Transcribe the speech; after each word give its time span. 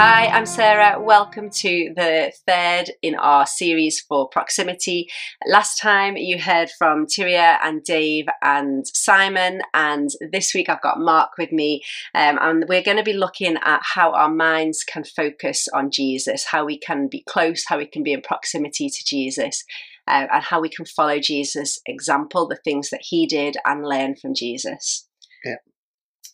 Hi, 0.00 0.28
I'm 0.28 0.46
Sarah. 0.46 1.02
Welcome 1.02 1.50
to 1.50 1.92
the 1.96 2.32
third 2.46 2.92
in 3.02 3.16
our 3.16 3.46
series 3.46 3.98
for 3.98 4.28
proximity. 4.28 5.08
Last 5.44 5.80
time 5.80 6.16
you 6.16 6.38
heard 6.38 6.70
from 6.78 7.06
Tyria 7.06 7.58
and 7.64 7.82
Dave 7.82 8.26
and 8.40 8.86
Simon, 8.86 9.60
and 9.74 10.08
this 10.30 10.54
week 10.54 10.68
I've 10.68 10.82
got 10.82 11.00
Mark 11.00 11.30
with 11.36 11.50
me, 11.50 11.82
um, 12.14 12.38
and 12.40 12.64
we're 12.68 12.84
going 12.84 12.98
to 12.98 13.02
be 13.02 13.12
looking 13.12 13.56
at 13.56 13.80
how 13.82 14.12
our 14.12 14.30
minds 14.30 14.84
can 14.84 15.02
focus 15.02 15.66
on 15.74 15.90
Jesus, 15.90 16.44
how 16.44 16.64
we 16.64 16.78
can 16.78 17.08
be 17.08 17.24
close, 17.28 17.64
how 17.66 17.78
we 17.78 17.86
can 17.86 18.04
be 18.04 18.12
in 18.12 18.22
proximity 18.22 18.88
to 18.88 19.04
Jesus. 19.04 19.64
Uh, 20.06 20.26
and 20.32 20.44
how 20.44 20.60
we 20.60 20.70
can 20.70 20.86
follow 20.86 21.18
Jesus' 21.18 21.80
example, 21.86 22.46
the 22.46 22.56
things 22.64 22.90
that 22.90 23.02
he 23.02 23.26
did, 23.26 23.56
and 23.66 23.84
learn 23.84 24.14
from 24.14 24.32
Jesus. 24.32 25.08
Yeah. 25.44 25.56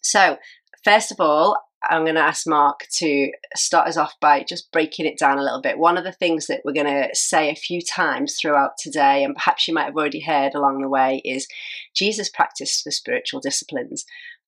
So, 0.02 0.37
first 0.84 1.10
of 1.10 1.18
all, 1.18 1.56
I'm 1.91 2.05
going 2.05 2.15
to 2.15 2.20
ask 2.20 2.47
Mark 2.47 2.87
to 2.97 3.30
start 3.55 3.88
us 3.88 3.97
off 3.97 4.15
by 4.20 4.43
just 4.43 4.70
breaking 4.73 5.06
it 5.06 5.19
down 5.19 5.38
a 5.38 5.43
little 5.43 5.61
bit. 5.61 5.79
One 5.79 5.97
of 5.97 6.05
the 6.05 6.12
things 6.12 6.47
that 6.47 6.62
we're 6.65 6.73
going 6.73 6.87
to 6.87 7.09
say 7.15 7.51
a 7.51 7.57
few 7.57 7.80
times 7.83 8.37
throughout 8.41 8.73
today, 8.79 9.24
and 9.24 9.34
perhaps 9.34 9.69
you 9.69 9.74
might 9.74 9.84
have 9.84 9.97
already 9.97 10.20
heard 10.20 10.55
along 10.55 10.80
the 10.80 10.88
way, 10.88 11.20
is 11.24 11.47
Jesus 11.95 12.29
practiced 12.29 12.84
the 12.84 12.93
spiritual 12.93 13.41
disciplines. 13.41 14.05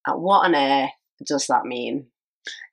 Uh, 0.07 0.15
what 0.15 0.45
on 0.45 0.55
earth 0.55 0.91
does 1.27 1.47
that 1.49 1.65
mean? 1.65 2.07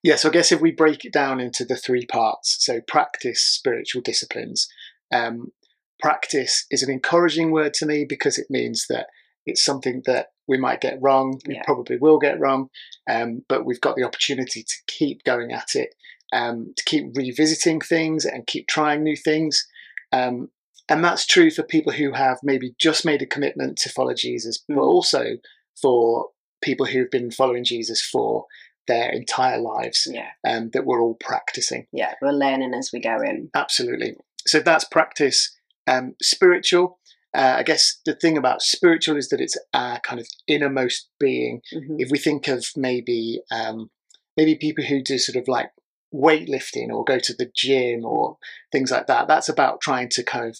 Yeah, 0.04 0.16
so 0.16 0.30
I 0.30 0.32
guess 0.32 0.52
if 0.52 0.62
we 0.62 0.72
break 0.72 1.06
it 1.06 1.14
down 1.14 1.40
into 1.40 1.66
the 1.66 1.76
three 1.76 2.06
parts, 2.06 2.58
so 2.60 2.82
practice 2.82 3.42
spiritual 3.42 4.02
disciplines. 4.02 4.68
Um, 5.12 5.52
practice 6.00 6.66
is 6.70 6.84
an 6.84 6.92
encouraging 6.92 7.52
word 7.52 7.74
to 7.76 7.86
me 7.86 8.06
because 8.08 8.38
it 8.38 8.48
means 8.50 8.86
that 8.90 9.08
it's 9.46 9.64
something 9.64 10.02
that 10.06 10.28
we 10.48 10.58
might 10.58 10.82
get 10.82 11.02
wrong, 11.02 11.40
we 11.48 11.56
Yeah. 11.56 11.64
probably 11.64 11.98
will 11.98 12.20
get 12.20 12.40
wrong, 12.40 12.70
um, 13.10 13.46
but 13.48 13.66
we've 13.66 13.82
got 13.82 13.96
the 13.96 14.04
opportunity 14.04 14.64
to 14.64 14.76
keep 14.88 15.24
going 15.24 15.52
at 15.52 15.76
it, 15.76 15.96
um, 16.34 16.74
to 16.76 16.84
keep 16.84 17.16
revisiting 17.16 17.80
things 17.80 18.26
and 18.26 18.46
keep 18.48 18.68
trying 18.68 19.04
new 19.04 19.16
things. 19.16 19.68
Um, 20.12 20.50
and 20.90 21.04
that's 21.04 21.26
true 21.26 21.50
for 21.50 21.64
people 21.64 21.94
who 21.94 22.12
have 22.12 22.40
maybe 22.44 22.76
just 22.78 23.06
made 23.06 23.22
a 23.22 23.26
commitment 23.26 23.78
to 23.80 23.90
follow 23.90 24.14
Jesus, 24.14 24.58
but 24.68 24.76
Mm. 24.78 24.82
also 24.88 25.38
for 25.82 26.30
people 26.62 26.86
who've 26.86 27.10
been 27.12 27.32
following 27.32 27.64
Jesus 27.64 28.02
for 28.02 28.46
their 28.88 29.10
entire 29.12 29.60
lives, 29.60 30.08
Yeah, 30.12 30.32
um, 30.46 30.70
that 30.72 30.86
we're 30.86 31.02
all 31.02 31.16
practicing. 31.16 31.88
yeah, 31.94 32.16
we're 32.22 32.32
learning 32.32 32.74
as 32.74 32.92
we 32.92 33.00
go 33.00 33.22
in. 33.22 33.50
Absolutely. 33.54 34.18
So 34.46 34.60
that's 34.60 34.84
practice. 34.84 35.58
Um, 35.88 36.16
spiritual. 36.22 37.00
Uh, 37.34 37.56
I 37.58 37.64
guess 37.64 38.00
the 38.06 38.14
thing 38.16 38.38
about 38.38 38.62
spiritual 38.62 39.18
is 39.18 39.30
that 39.30 39.42
it's 39.42 39.58
our 39.74 40.00
kind 40.02 40.20
of 40.20 40.28
innermost 40.48 41.10
being. 41.20 41.62
Mhm. 41.74 41.96
If 42.00 42.12
we 42.12 42.18
think 42.20 42.48
of 42.48 42.66
maybe 42.76 43.42
um, 43.52 43.90
maybe 44.38 44.56
people 44.56 44.84
who 44.84 45.02
do 45.02 45.18
sort 45.18 45.36
of 45.36 45.48
like 45.48 45.72
weightlifting 46.14 46.90
or 46.90 47.04
go 47.04 47.18
to 47.20 47.34
the 47.34 47.52
gym 47.56 48.06
or 48.06 48.38
things 48.72 48.92
like 48.92 49.08
that, 49.08 49.28
that's 49.28 49.50
about 49.50 49.82
trying 49.82 50.10
to 50.10 50.24
kind 50.24 50.46
of 50.48 50.60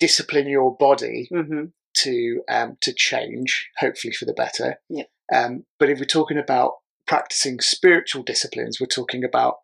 discipline 0.00 0.48
your 0.48 0.76
body 0.76 1.28
Mhm. 1.32 1.72
to 1.98 2.42
um, 2.48 2.76
to 2.80 2.92
change, 2.92 3.70
hopefully 3.78 4.12
for 4.12 4.24
the 4.24 4.32
better. 4.32 4.80
Yeah. 4.88 5.04
Um, 5.32 5.64
but 5.78 5.90
if 5.90 5.98
we're 5.98 6.04
talking 6.06 6.38
about 6.38 6.74
practicing 7.06 7.60
spiritual 7.60 8.22
disciplines, 8.22 8.80
we're 8.80 8.86
talking 8.86 9.22
about 9.24 9.58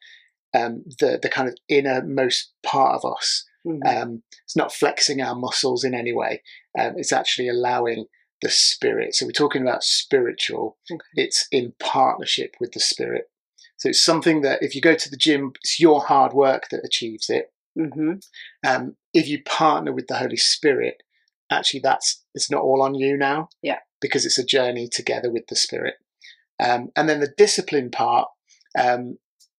um, 0.55 0.85
the 1.01 1.19
the 1.21 1.29
kind 1.29 1.49
of 1.49 1.57
innermost 1.69 2.53
part 2.63 2.95
of 2.95 3.05
us. 3.17 3.45
Mhm. 3.67 3.81
Um, 3.86 4.22
it's 4.45 4.56
not 4.56 4.72
flexing 4.72 5.20
our 5.20 5.34
muscles 5.34 5.84
in 5.84 5.95
any 5.95 6.12
way. 6.12 6.42
Um, 6.78 6.95
it's 6.97 7.12
actually 7.12 7.48
allowing 7.48 8.06
the 8.42 8.50
spirit. 8.50 9.14
So 9.14 9.27
we're 9.27 9.33
talking 9.33 9.62
about 9.62 9.83
spiritual. 9.83 10.78
Okay. 10.91 11.00
It's 11.14 11.48
in 11.50 11.75
partnership 11.81 12.55
with 12.61 12.72
the 12.72 12.81
spirit. 12.81 13.31
So 13.78 13.89
it's 13.89 14.03
something 14.03 14.42
that 14.42 14.62
if 14.62 14.75
you 14.75 14.81
go 14.81 14.94
to 14.94 15.11
the 15.11 15.17
gym, 15.17 15.53
it's 15.62 15.81
your 15.81 16.03
hard 16.03 16.32
work 16.32 16.69
that 16.71 16.84
achieves 16.84 17.28
it. 17.28 17.53
Mhm. 17.78 18.22
Um, 18.66 18.97
if 19.12 19.28
you 19.28 19.43
partner 19.43 19.93
with 19.93 20.06
the 20.06 20.16
Holy 20.19 20.37
Spirit, 20.37 21.03
actually 21.50 21.81
that's 21.81 22.25
it's 22.34 22.50
not 22.50 22.62
all 22.62 22.82
on 22.82 22.94
you 22.94 23.16
now. 23.16 23.49
Yeah. 23.62 23.81
Because 24.00 24.25
it's 24.26 24.38
a 24.38 24.44
journey 24.44 24.88
together 24.88 25.31
with 25.31 25.47
the 25.49 25.56
Spirit. 25.56 25.97
Um, 26.60 26.91
and 26.97 27.09
then 27.09 27.21
the 27.21 27.34
discipline 27.37 27.91
part. 27.91 28.28
Um, 28.78 29.19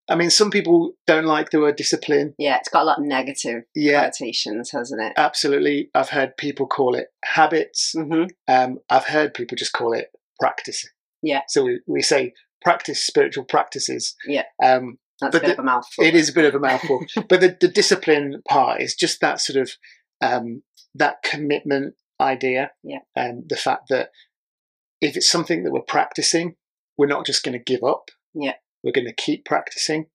I 0.10 0.16
mean, 0.16 0.30
some 0.30 0.50
people 0.52 0.94
don't 1.06 1.26
like 1.26 1.50
the 1.50 1.60
word 1.60 1.76
discipline. 1.76 2.34
Yeah, 2.38 2.58
it's 2.58 2.70
got 2.70 2.84
a 2.84 2.86
lot 2.86 3.00
of 3.00 3.06
negative 3.06 3.64
Yeah, 3.76 4.02
connotations, 4.02 4.72
hasn't 4.72 5.02
it? 5.02 5.14
absolutely. 5.18 5.90
I've 5.94 6.10
heard 6.10 6.38
people 6.38 6.66
call 6.68 6.96
it 6.96 7.08
habits. 7.26 7.94
hmm 7.96 8.24
Um, 8.48 8.80
I've 8.90 9.06
heard 9.06 9.34
people 9.34 9.58
just 9.58 9.74
call 9.74 9.94
it 9.94 10.08
practice. 10.40 10.86
Yeah. 11.22 11.42
So 11.50 11.66
we, 11.66 11.82
we 11.88 12.02
say 12.02 12.34
practice 12.64 13.04
spiritual 13.04 13.44
practices. 13.46 14.16
Yeah. 14.26 14.44
Um, 14.64 14.98
That's 15.20 15.34
But 15.34 15.44
a 15.44 15.46
bit 15.46 15.48
the- 15.48 15.54
of 15.54 15.60
a 15.60 15.64
mouthful. 15.64 16.04
it 16.06 16.16
is 16.16 16.30
a 16.30 16.34
bit 16.34 16.46
of 16.46 16.56
a 16.56 16.60
mouthful, 16.60 17.06
but 17.28 17.42
the, 17.42 17.58
the 17.60 17.68
discipline 17.68 18.42
part 18.48 18.82
is 18.82 18.96
just 18.96 19.20
that 19.22 19.42
sort 19.42 19.60
of 19.62 19.72
um, 20.22 20.64
that 20.96 21.18
commitment 21.24 21.96
idea. 22.22 22.72
Yeah. 22.84 23.00
And 23.16 23.44
the 23.50 23.58
fact 23.58 23.90
that 23.90 24.12
if 25.02 25.16
it's 25.18 25.30
something 25.30 25.64
that 25.64 25.72
we're 25.74 25.82
practicing, 25.82 26.56
we're 26.98 27.08
not 27.08 27.26
just 27.26 27.44
going 27.44 27.58
to 27.58 27.64
give 27.64 27.84
up. 27.84 28.10
Yeah. 28.34 28.54
We're 28.84 28.92
going 28.94 29.08
to 29.08 29.14
keep 29.14 29.46
practicing, 29.46 30.08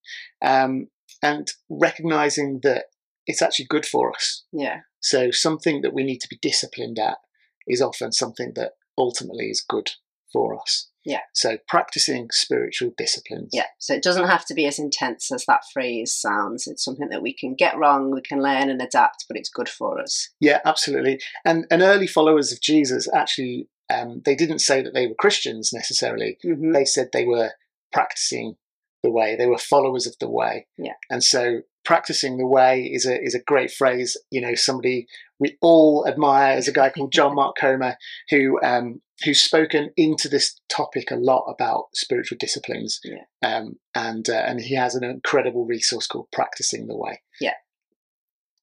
um, 0.44 0.88
and 1.22 1.48
recognizing 1.68 2.60
that 2.62 2.86
it's 3.26 3.42
actually 3.42 3.66
good 3.68 3.86
for 3.86 4.10
us. 4.14 4.44
Yeah, 4.52 4.80
So 5.00 5.30
something 5.30 5.82
that 5.82 5.94
we 5.94 6.02
need 6.04 6.18
to 6.20 6.28
be 6.28 6.38
disciplined 6.42 6.98
at 6.98 7.18
is 7.66 7.80
often 7.80 8.10
something 8.12 8.52
that 8.56 8.72
ultimately 8.98 9.46
is 9.46 9.64
good 9.66 9.90
for 10.32 10.58
us. 10.60 10.88
Yeah. 11.04 11.20
So 11.34 11.58
practicing 11.68 12.28
spiritual 12.30 12.92
disciplines. 12.96 13.50
yeah. 13.52 13.66
So 13.78 13.94
it 13.94 14.02
doesn't 14.04 14.28
have 14.28 14.44
to 14.46 14.54
be 14.54 14.66
as 14.66 14.78
intense 14.78 15.32
as 15.32 15.44
that 15.46 15.62
phrase 15.72 16.14
sounds. 16.14 16.66
It's 16.66 16.84
something 16.84 17.08
that 17.10 17.22
we 17.22 17.32
can 17.34 17.54
get 17.54 17.76
wrong, 17.76 18.10
we 18.12 18.20
can 18.22 18.40
learn 18.42 18.70
and 18.70 18.80
adapt, 18.80 19.26
but 19.28 19.36
it's 19.36 19.48
good 19.50 19.68
for 19.68 20.00
us. 20.00 20.30
Yeah, 20.40 20.60
absolutely. 20.64 21.20
And 21.44 21.66
and 21.70 21.82
early 21.82 22.06
followers 22.06 22.52
of 22.52 22.60
Jesus 22.60 23.08
actually 23.12 23.68
um, 23.92 24.22
they 24.24 24.34
didn't 24.36 24.60
say 24.60 24.80
that 24.82 24.94
they 24.94 25.06
were 25.06 25.14
Christians 25.14 25.70
necessarily. 25.72 26.38
hmm 26.42 26.72
They 26.72 26.84
said 26.84 27.08
they 27.12 27.24
were 27.24 27.50
practicing 27.92 28.56
the 29.02 29.10
way. 29.10 29.36
They 29.36 29.46
were 29.46 29.58
followers 29.58 30.06
of 30.06 30.16
the 30.20 30.30
way. 30.30 30.66
Yeah. 30.78 30.94
And 31.10 31.22
so 31.22 31.62
practicing 31.84 32.38
the 32.38 32.46
way 32.46 32.82
is 32.82 33.06
a 33.06 33.20
is 33.20 33.34
a 33.34 33.42
great 33.42 33.70
phrase. 33.70 34.16
You 34.30 34.40
know, 34.40 34.54
somebody 34.54 35.06
we 35.38 35.56
all 35.60 36.06
admire 36.06 36.56
is 36.56 36.68
a 36.68 36.72
guy 36.72 36.90
called 36.90 37.12
John 37.12 37.34
Mark 37.34 37.56
Comer 37.56 37.96
who 38.30 38.60
um, 38.62 39.00
who's 39.24 39.40
spoken 39.40 39.90
into 39.96 40.28
this 40.28 40.58
topic 40.68 41.10
a 41.10 41.16
lot 41.16 41.44
about 41.48 41.86
spiritual 41.94 42.38
disciplines. 42.38 43.00
Yeah. 43.04 43.24
Um, 43.42 43.76
and 43.94 44.28
uh, 44.28 44.44
and 44.46 44.60
he 44.60 44.74
has 44.74 44.94
an 44.94 45.04
incredible 45.04 45.64
resource 45.64 46.06
called 46.06 46.28
Practicing 46.32 46.86
the 46.86 46.96
Way. 46.96 47.22
Yeah. 47.40 47.54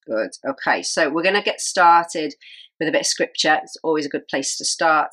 Good. 0.06 0.30
Okay, 0.44 0.82
so 0.82 1.10
we're 1.10 1.22
going 1.22 1.34
to 1.34 1.42
get 1.42 1.60
started 1.60 2.34
with 2.80 2.88
a 2.88 2.92
bit 2.92 3.02
of 3.02 3.06
scripture. 3.06 3.60
It's 3.62 3.76
always 3.84 4.06
a 4.06 4.08
good 4.08 4.26
place 4.26 4.56
to 4.56 4.64
start. 4.64 5.10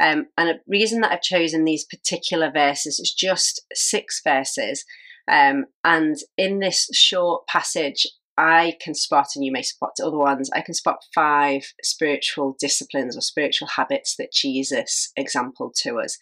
Um, 0.00 0.26
and 0.38 0.48
a 0.48 0.60
reason 0.66 1.00
that 1.02 1.12
I've 1.12 1.22
chosen 1.22 1.64
these 1.64 1.84
particular 1.84 2.50
verses 2.50 2.98
is 2.98 3.12
just 3.12 3.60
six 3.74 4.20
verses. 4.24 4.84
Um, 5.30 5.66
and 5.84 6.16
in 6.36 6.58
this 6.58 6.88
short 6.92 7.46
passage, 7.46 8.06
I 8.38 8.76
can 8.80 8.94
spot, 8.94 9.28
and 9.36 9.44
you 9.44 9.52
may 9.52 9.62
spot 9.62 9.90
other 10.02 10.16
ones, 10.16 10.48
I 10.54 10.62
can 10.62 10.72
spot 10.72 11.04
five 11.14 11.74
spiritual 11.82 12.56
disciplines 12.58 13.14
or 13.16 13.20
spiritual 13.20 13.68
habits 13.68 14.16
that 14.16 14.32
Jesus 14.32 15.12
exampled 15.14 15.74
to 15.82 15.98
us. 15.98 16.16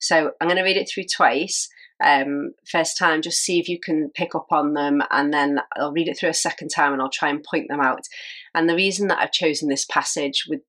So 0.00 0.32
I'm 0.40 0.48
going 0.48 0.56
to 0.56 0.64
read 0.64 0.76
it 0.76 0.90
through 0.92 1.04
twice 1.04 1.68
um, 2.02 2.52
first 2.70 2.96
time, 2.96 3.22
just 3.22 3.40
see 3.40 3.58
if 3.58 3.68
you 3.68 3.78
can 3.78 4.10
pick 4.14 4.34
up 4.34 4.46
on 4.50 4.74
them, 4.74 5.02
and 5.10 5.32
then 5.32 5.60
I'll 5.76 5.92
read 5.92 6.08
it 6.08 6.18
through 6.18 6.30
a 6.30 6.34
second 6.34 6.68
time 6.68 6.92
and 6.92 7.02
I'll 7.02 7.10
try 7.10 7.28
and 7.28 7.44
point 7.44 7.66
them 7.68 7.80
out. 7.80 8.00
And 8.54 8.68
the 8.68 8.74
reason 8.74 9.08
that 9.08 9.18
I've 9.18 9.32
chosen 9.32 9.68
this 9.68 9.84
passage 9.84 10.44
with 10.48 10.60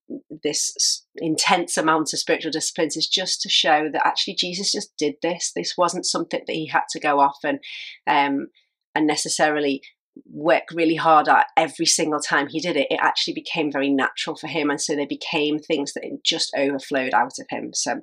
this 0.44 1.06
intense 1.16 1.78
amount 1.78 2.14
of 2.14 2.20
spiritual 2.20 2.52
disciplines 2.52 2.98
is 2.98 3.08
just 3.08 3.42
to 3.42 3.50
show 3.50 3.90
that 3.92 4.06
actually 4.06 4.36
Jesus 4.36 4.72
just 4.72 4.96
did 4.98 5.16
this. 5.22 5.52
This 5.56 5.76
wasn't 5.78 6.06
something 6.06 6.42
that 6.46 6.54
he 6.54 6.68
had 6.68 6.84
to 6.92 7.00
go 7.00 7.20
off 7.20 7.38
and 7.44 7.60
um, 8.08 8.48
and 8.94 9.08
necessarily 9.08 9.82
work 10.30 10.64
really 10.74 10.96
hard 10.96 11.30
at 11.30 11.48
every 11.56 11.86
single 11.86 12.20
time 12.20 12.48
he 12.48 12.60
did 12.60 12.76
it. 12.76 12.88
It 12.90 13.00
actually 13.02 13.34
became 13.34 13.72
very 13.72 13.90
natural 13.90 14.36
for 14.36 14.48
him, 14.48 14.70
and 14.70 14.82
so 14.82 14.96
they 14.96 15.06
became 15.06 15.60
things 15.60 15.94
that 15.94 16.04
just 16.24 16.54
overflowed 16.58 17.14
out 17.14 17.40
of 17.40 17.48
him. 17.50 17.72
So 17.74 18.02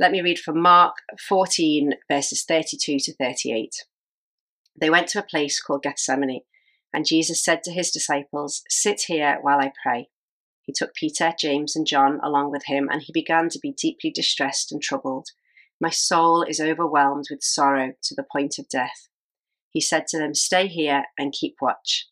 let 0.00 0.12
me 0.12 0.20
read 0.20 0.38
from 0.38 0.62
Mark 0.62 0.94
14, 1.28 1.94
verses 2.08 2.44
32 2.44 2.98
to 3.00 3.16
38. 3.16 3.84
They 4.80 4.90
went 4.90 5.08
to 5.08 5.18
a 5.18 5.24
place 5.24 5.60
called 5.60 5.82
Gethsemane, 5.82 6.42
and 6.94 7.04
Jesus 7.04 7.44
said 7.44 7.64
to 7.64 7.72
his 7.72 7.90
disciples, 7.90 8.62
Sit 8.68 9.02
here 9.08 9.38
while 9.40 9.58
I 9.58 9.72
pray. 9.82 10.08
He 10.62 10.72
took 10.72 10.94
Peter, 10.94 11.34
James, 11.36 11.74
and 11.74 11.84
John 11.84 12.20
along 12.22 12.52
with 12.52 12.66
him, 12.66 12.88
and 12.88 13.02
he 13.02 13.12
began 13.12 13.48
to 13.48 13.58
be 13.58 13.72
deeply 13.72 14.10
distressed 14.10 14.70
and 14.70 14.80
troubled. 14.80 15.30
My 15.80 15.90
soul 15.90 16.42
is 16.42 16.60
overwhelmed 16.60 17.26
with 17.28 17.42
sorrow 17.42 17.92
to 18.04 18.14
the 18.14 18.26
point 18.30 18.58
of 18.60 18.68
death. 18.68 19.08
He 19.70 19.80
said 19.80 20.06
to 20.08 20.18
them, 20.18 20.34
Stay 20.34 20.68
here 20.68 21.04
and 21.18 21.32
keep 21.32 21.56
watch. 21.60 22.06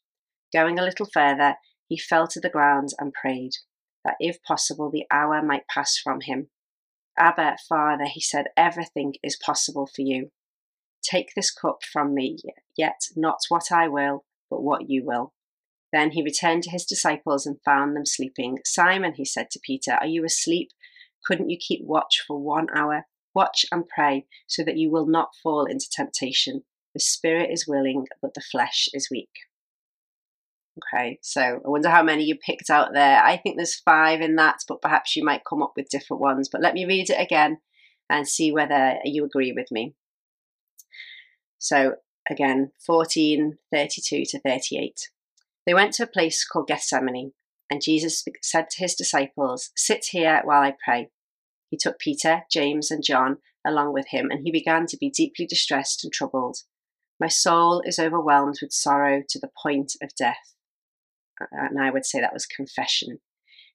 Going 0.52 0.78
a 0.78 0.84
little 0.84 1.06
further, 1.06 1.54
he 1.86 1.96
fell 1.96 2.26
to 2.28 2.40
the 2.40 2.50
ground 2.50 2.90
and 2.98 3.12
prayed, 3.12 3.52
that 4.04 4.16
if 4.18 4.42
possible 4.42 4.90
the 4.90 5.06
hour 5.08 5.40
might 5.40 5.68
pass 5.68 5.96
from 5.96 6.22
him. 6.22 6.48
Abba, 7.18 7.56
Father, 7.68 8.06
he 8.06 8.20
said, 8.20 8.46
everything 8.56 9.14
is 9.22 9.36
possible 9.36 9.86
for 9.86 10.02
you. 10.02 10.30
Take 11.02 11.32
this 11.34 11.50
cup 11.50 11.78
from 11.82 12.14
me, 12.14 12.38
yet 12.76 13.00
not 13.14 13.38
what 13.48 13.70
I 13.72 13.88
will, 13.88 14.24
but 14.50 14.62
what 14.62 14.90
you 14.90 15.04
will. 15.04 15.32
Then 15.92 16.10
he 16.10 16.22
returned 16.22 16.64
to 16.64 16.70
his 16.70 16.84
disciples 16.84 17.46
and 17.46 17.62
found 17.64 17.94
them 17.96 18.04
sleeping. 18.04 18.58
Simon, 18.64 19.14
he 19.14 19.24
said 19.24 19.50
to 19.52 19.60
Peter, 19.62 19.92
Are 19.92 20.06
you 20.06 20.24
asleep? 20.24 20.70
Couldn't 21.24 21.50
you 21.50 21.58
keep 21.58 21.84
watch 21.84 22.22
for 22.26 22.38
one 22.38 22.66
hour? 22.74 23.06
Watch 23.34 23.64
and 23.70 23.88
pray 23.88 24.26
so 24.46 24.62
that 24.64 24.76
you 24.76 24.90
will 24.90 25.06
not 25.06 25.34
fall 25.42 25.64
into 25.64 25.88
temptation. 25.90 26.64
The 26.94 27.00
spirit 27.00 27.50
is 27.50 27.68
willing, 27.68 28.06
but 28.20 28.34
the 28.34 28.40
flesh 28.40 28.88
is 28.92 29.08
weak. 29.10 29.30
Okay, 30.78 31.18
so 31.22 31.40
I 31.40 31.68
wonder 31.68 31.88
how 31.88 32.02
many 32.02 32.24
you 32.24 32.36
picked 32.36 32.68
out 32.68 32.92
there. 32.92 33.22
I 33.22 33.38
think 33.38 33.56
there's 33.56 33.80
five 33.80 34.20
in 34.20 34.36
that, 34.36 34.58
but 34.68 34.82
perhaps 34.82 35.16
you 35.16 35.24
might 35.24 35.44
come 35.48 35.62
up 35.62 35.72
with 35.74 35.88
different 35.88 36.20
ones. 36.20 36.48
But 36.50 36.60
let 36.60 36.74
me 36.74 36.84
read 36.84 37.08
it 37.08 37.20
again 37.20 37.58
and 38.10 38.28
see 38.28 38.52
whether 38.52 38.96
you 39.04 39.24
agree 39.24 39.52
with 39.52 39.70
me. 39.70 39.94
So 41.58 41.94
again, 42.30 42.72
14, 42.84 43.58
32 43.72 44.24
to 44.26 44.40
38. 44.40 45.10
They 45.64 45.74
went 45.74 45.94
to 45.94 46.04
a 46.04 46.08
place 46.08 46.46
called 46.46 46.68
Gethsemane, 46.68 47.32
and 47.70 47.82
Jesus 47.82 48.24
said 48.42 48.70
to 48.70 48.78
his 48.78 48.94
disciples, 48.94 49.70
Sit 49.76 50.06
here 50.10 50.42
while 50.44 50.62
I 50.62 50.74
pray. 50.84 51.10
He 51.70 51.76
took 51.76 51.98
Peter, 51.98 52.42
James, 52.50 52.90
and 52.90 53.02
John 53.02 53.38
along 53.66 53.92
with 53.92 54.08
him, 54.08 54.30
and 54.30 54.42
he 54.44 54.52
began 54.52 54.86
to 54.86 54.96
be 54.96 55.10
deeply 55.10 55.46
distressed 55.46 56.04
and 56.04 56.12
troubled. 56.12 56.58
My 57.18 57.28
soul 57.28 57.82
is 57.84 57.98
overwhelmed 57.98 58.58
with 58.60 58.72
sorrow 58.72 59.22
to 59.28 59.38
the 59.40 59.50
point 59.62 59.94
of 60.02 60.14
death. 60.14 60.55
And 61.50 61.80
I 61.80 61.90
would 61.90 62.06
say 62.06 62.20
that 62.20 62.32
was 62.32 62.46
confession. 62.46 63.18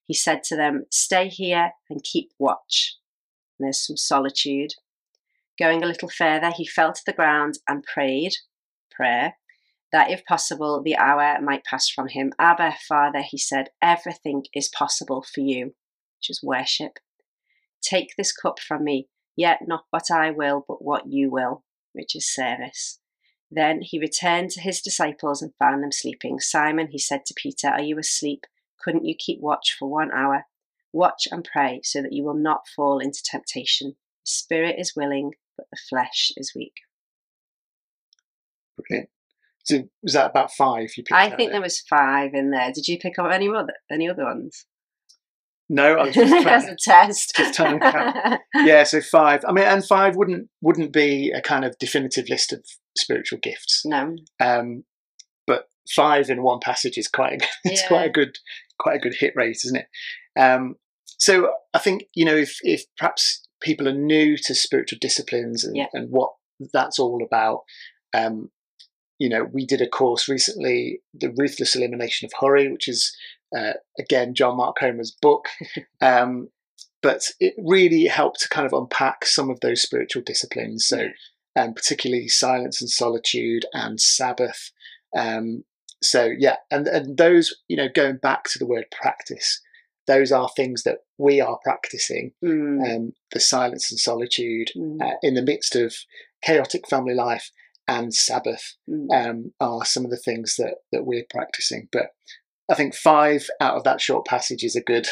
He 0.04 0.14
said 0.14 0.42
to 0.44 0.56
them, 0.56 0.84
Stay 0.90 1.28
here 1.28 1.72
and 1.88 2.02
keep 2.02 2.30
watch. 2.38 2.96
And 3.58 3.66
there's 3.66 3.86
some 3.86 3.96
solitude. 3.96 4.74
Going 5.58 5.82
a 5.82 5.86
little 5.86 6.08
further, 6.08 6.50
he 6.50 6.66
fell 6.66 6.92
to 6.92 7.02
the 7.04 7.12
ground 7.12 7.58
and 7.68 7.84
prayed, 7.84 8.32
prayer, 8.90 9.34
that 9.92 10.10
if 10.10 10.24
possible, 10.24 10.82
the 10.82 10.96
hour 10.96 11.40
might 11.40 11.64
pass 11.64 11.88
from 11.88 12.08
him. 12.08 12.32
Abba, 12.38 12.74
Father, 12.88 13.22
he 13.22 13.38
said, 13.38 13.68
everything 13.80 14.44
is 14.54 14.68
possible 14.68 15.22
for 15.22 15.40
you, 15.40 15.74
which 16.18 16.30
is 16.30 16.42
worship. 16.42 16.98
Take 17.82 18.14
this 18.16 18.32
cup 18.32 18.58
from 18.58 18.84
me, 18.84 19.08
yet 19.36 19.60
not 19.66 19.84
what 19.90 20.10
I 20.10 20.30
will, 20.30 20.64
but 20.66 20.82
what 20.82 21.06
you 21.06 21.30
will, 21.30 21.64
which 21.92 22.16
is 22.16 22.32
service. 22.32 22.98
Then 23.54 23.82
he 23.82 23.98
returned 23.98 24.50
to 24.52 24.62
his 24.62 24.80
disciples 24.80 25.42
and 25.42 25.52
found 25.58 25.82
them 25.82 25.92
sleeping. 25.92 26.40
Simon, 26.40 26.88
he 26.90 26.98
said 26.98 27.26
to 27.26 27.34
Peter, 27.36 27.68
Are 27.68 27.82
you 27.82 27.98
asleep? 27.98 28.44
Couldn't 28.82 29.04
you 29.04 29.14
keep 29.16 29.40
watch 29.40 29.76
for 29.78 29.90
one 29.90 30.10
hour? 30.10 30.46
Watch 30.90 31.28
and 31.30 31.46
pray 31.50 31.80
so 31.84 32.00
that 32.00 32.12
you 32.12 32.24
will 32.24 32.34
not 32.34 32.62
fall 32.74 32.98
into 32.98 33.22
temptation. 33.22 33.96
The 34.24 34.30
spirit 34.30 34.76
is 34.78 34.94
willing, 34.96 35.32
but 35.56 35.66
the 35.70 35.76
flesh 35.90 36.32
is 36.34 36.52
weak. 36.56 36.72
Brilliant. 38.88 39.10
So 39.64 39.82
was 40.02 40.14
that 40.14 40.30
about 40.30 40.50
five? 40.52 40.88
You 40.96 41.04
I 41.12 41.28
think 41.28 41.38
there? 41.38 41.50
there 41.50 41.60
was 41.60 41.80
five 41.80 42.32
in 42.32 42.50
there. 42.50 42.72
Did 42.72 42.88
you 42.88 42.98
pick 42.98 43.18
up 43.18 43.30
any 43.30 43.48
other 43.48 43.74
any 43.90 44.08
other 44.08 44.24
ones? 44.24 44.64
No, 45.68 45.94
I 45.94 46.04
was 46.06 46.14
just 46.14 46.46
as 46.46 46.64
a 46.64 46.76
test. 46.76 47.34
Just 47.36 47.54
trying. 47.54 47.80
Yeah, 48.54 48.82
so 48.84 49.00
five. 49.00 49.44
I 49.46 49.52
mean, 49.52 49.64
and 49.64 49.84
five 49.84 50.16
wouldn't 50.16 50.48
wouldn't 50.62 50.92
be 50.92 51.30
a 51.30 51.42
kind 51.42 51.64
of 51.64 51.78
definitive 51.78 52.28
list 52.28 52.52
of 52.52 52.64
spiritual 52.96 53.38
gifts. 53.42 53.82
No. 53.84 54.16
Um, 54.40 54.84
but 55.46 55.68
five 55.94 56.30
in 56.30 56.42
one 56.42 56.60
passage 56.60 56.98
is 56.98 57.08
quite 57.08 57.42
a, 57.42 57.46
it's 57.64 57.82
yeah. 57.82 57.88
quite 57.88 58.06
a 58.06 58.12
good 58.12 58.38
quite 58.78 58.96
a 58.96 59.00
good 59.00 59.14
hit 59.18 59.34
rate, 59.36 59.60
isn't 59.64 59.80
it? 59.80 60.40
Um, 60.40 60.76
so 61.18 61.52
I 61.74 61.78
think 61.78 62.04
you 62.14 62.24
know 62.24 62.36
if 62.36 62.58
if 62.62 62.84
perhaps 62.96 63.46
people 63.60 63.88
are 63.88 63.94
new 63.94 64.36
to 64.36 64.54
spiritual 64.54 64.98
disciplines 65.00 65.64
and, 65.64 65.76
yeah. 65.76 65.86
and 65.92 66.10
what 66.10 66.32
that's 66.72 66.98
all 66.98 67.22
about. 67.24 67.60
Um, 68.14 68.50
you 69.18 69.28
know, 69.28 69.44
we 69.44 69.64
did 69.64 69.80
a 69.80 69.88
course 69.88 70.28
recently, 70.28 71.00
the 71.14 71.32
ruthless 71.36 71.76
elimination 71.76 72.26
of 72.26 72.32
hurry, 72.40 72.70
which 72.70 72.88
is 72.88 73.16
uh, 73.56 73.74
again 73.98 74.34
John 74.34 74.56
Mark 74.56 74.76
Comer's 74.78 75.16
book. 75.22 75.46
um, 76.00 76.48
but 77.02 77.22
it 77.40 77.54
really 77.58 78.06
helped 78.06 78.40
to 78.40 78.48
kind 78.48 78.66
of 78.66 78.72
unpack 78.72 79.24
some 79.24 79.50
of 79.50 79.60
those 79.60 79.82
spiritual 79.82 80.22
disciplines. 80.24 80.86
So, 80.86 81.08
um, 81.56 81.74
particularly 81.74 82.28
silence 82.28 82.80
and 82.80 82.90
solitude 82.90 83.66
and 83.72 84.00
Sabbath. 84.00 84.70
Um, 85.16 85.64
so 86.02 86.30
yeah, 86.36 86.56
and 86.70 86.86
and 86.88 87.16
those 87.16 87.54
you 87.68 87.76
know 87.76 87.88
going 87.94 88.16
back 88.16 88.44
to 88.44 88.58
the 88.58 88.66
word 88.66 88.86
practice, 88.90 89.60
those 90.06 90.32
are 90.32 90.48
things 90.54 90.82
that 90.82 90.98
we 91.18 91.40
are 91.40 91.58
practicing. 91.62 92.32
Mm. 92.44 92.96
Um, 92.96 93.12
the 93.32 93.40
silence 93.40 93.90
and 93.90 94.00
solitude 94.00 94.68
mm. 94.76 95.00
uh, 95.00 95.16
in 95.22 95.34
the 95.34 95.42
midst 95.42 95.76
of 95.76 95.94
chaotic 96.42 96.88
family 96.88 97.14
life 97.14 97.50
and 97.86 98.12
Sabbath 98.12 98.76
mm. 98.88 99.06
um, 99.14 99.52
are 99.60 99.84
some 99.84 100.04
of 100.04 100.10
the 100.10 100.16
things 100.16 100.56
that 100.56 100.76
that 100.90 101.04
we're 101.06 101.26
practicing. 101.30 101.88
But 101.92 102.06
I 102.70 102.74
think 102.74 102.94
five 102.94 103.46
out 103.60 103.76
of 103.76 103.84
that 103.84 104.00
short 104.00 104.26
passage 104.26 104.64
is 104.64 104.76
a 104.76 104.82
good. 104.82 105.06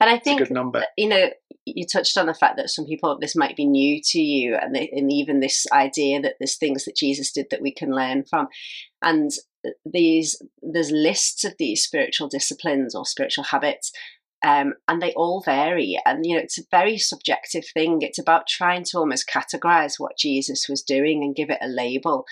And 0.00 0.08
I 0.08 0.18
think 0.18 0.38
good 0.38 0.50
number. 0.50 0.84
You 0.96 1.08
know, 1.08 1.30
you 1.64 1.84
touched 1.86 2.16
on 2.16 2.26
the 2.26 2.34
fact 2.34 2.56
that 2.56 2.70
some 2.70 2.86
people 2.86 3.18
this 3.20 3.36
might 3.36 3.56
be 3.56 3.66
new 3.66 4.00
to 4.02 4.20
you, 4.20 4.56
and, 4.56 4.74
they, 4.74 4.88
and 4.92 5.12
even 5.12 5.40
this 5.40 5.66
idea 5.72 6.20
that 6.22 6.34
there's 6.38 6.56
things 6.56 6.84
that 6.84 6.96
Jesus 6.96 7.32
did 7.32 7.46
that 7.50 7.62
we 7.62 7.72
can 7.72 7.94
learn 7.94 8.24
from, 8.24 8.48
and 9.02 9.30
these 9.84 10.40
there's 10.62 10.92
lists 10.92 11.44
of 11.44 11.54
these 11.58 11.82
spiritual 11.82 12.28
disciplines 12.28 12.94
or 12.94 13.04
spiritual 13.04 13.44
habits 13.44 13.92
um, 14.44 14.74
and 14.86 15.02
they 15.02 15.12
all 15.14 15.42
vary. 15.42 15.98
And 16.06 16.24
you 16.24 16.36
know 16.36 16.42
it's 16.42 16.58
a 16.58 16.66
very 16.70 16.98
subjective 16.98 17.64
thing. 17.74 18.02
It's 18.02 18.18
about 18.18 18.46
trying 18.46 18.84
to 18.84 18.98
almost 18.98 19.28
categorize 19.28 19.94
what 19.98 20.18
jesus 20.18 20.68
was 20.68 20.82
doing 20.82 21.22
and 21.22 21.34
give 21.34 21.50
it 21.50 21.58
a 21.60 21.68
label. 21.68 22.24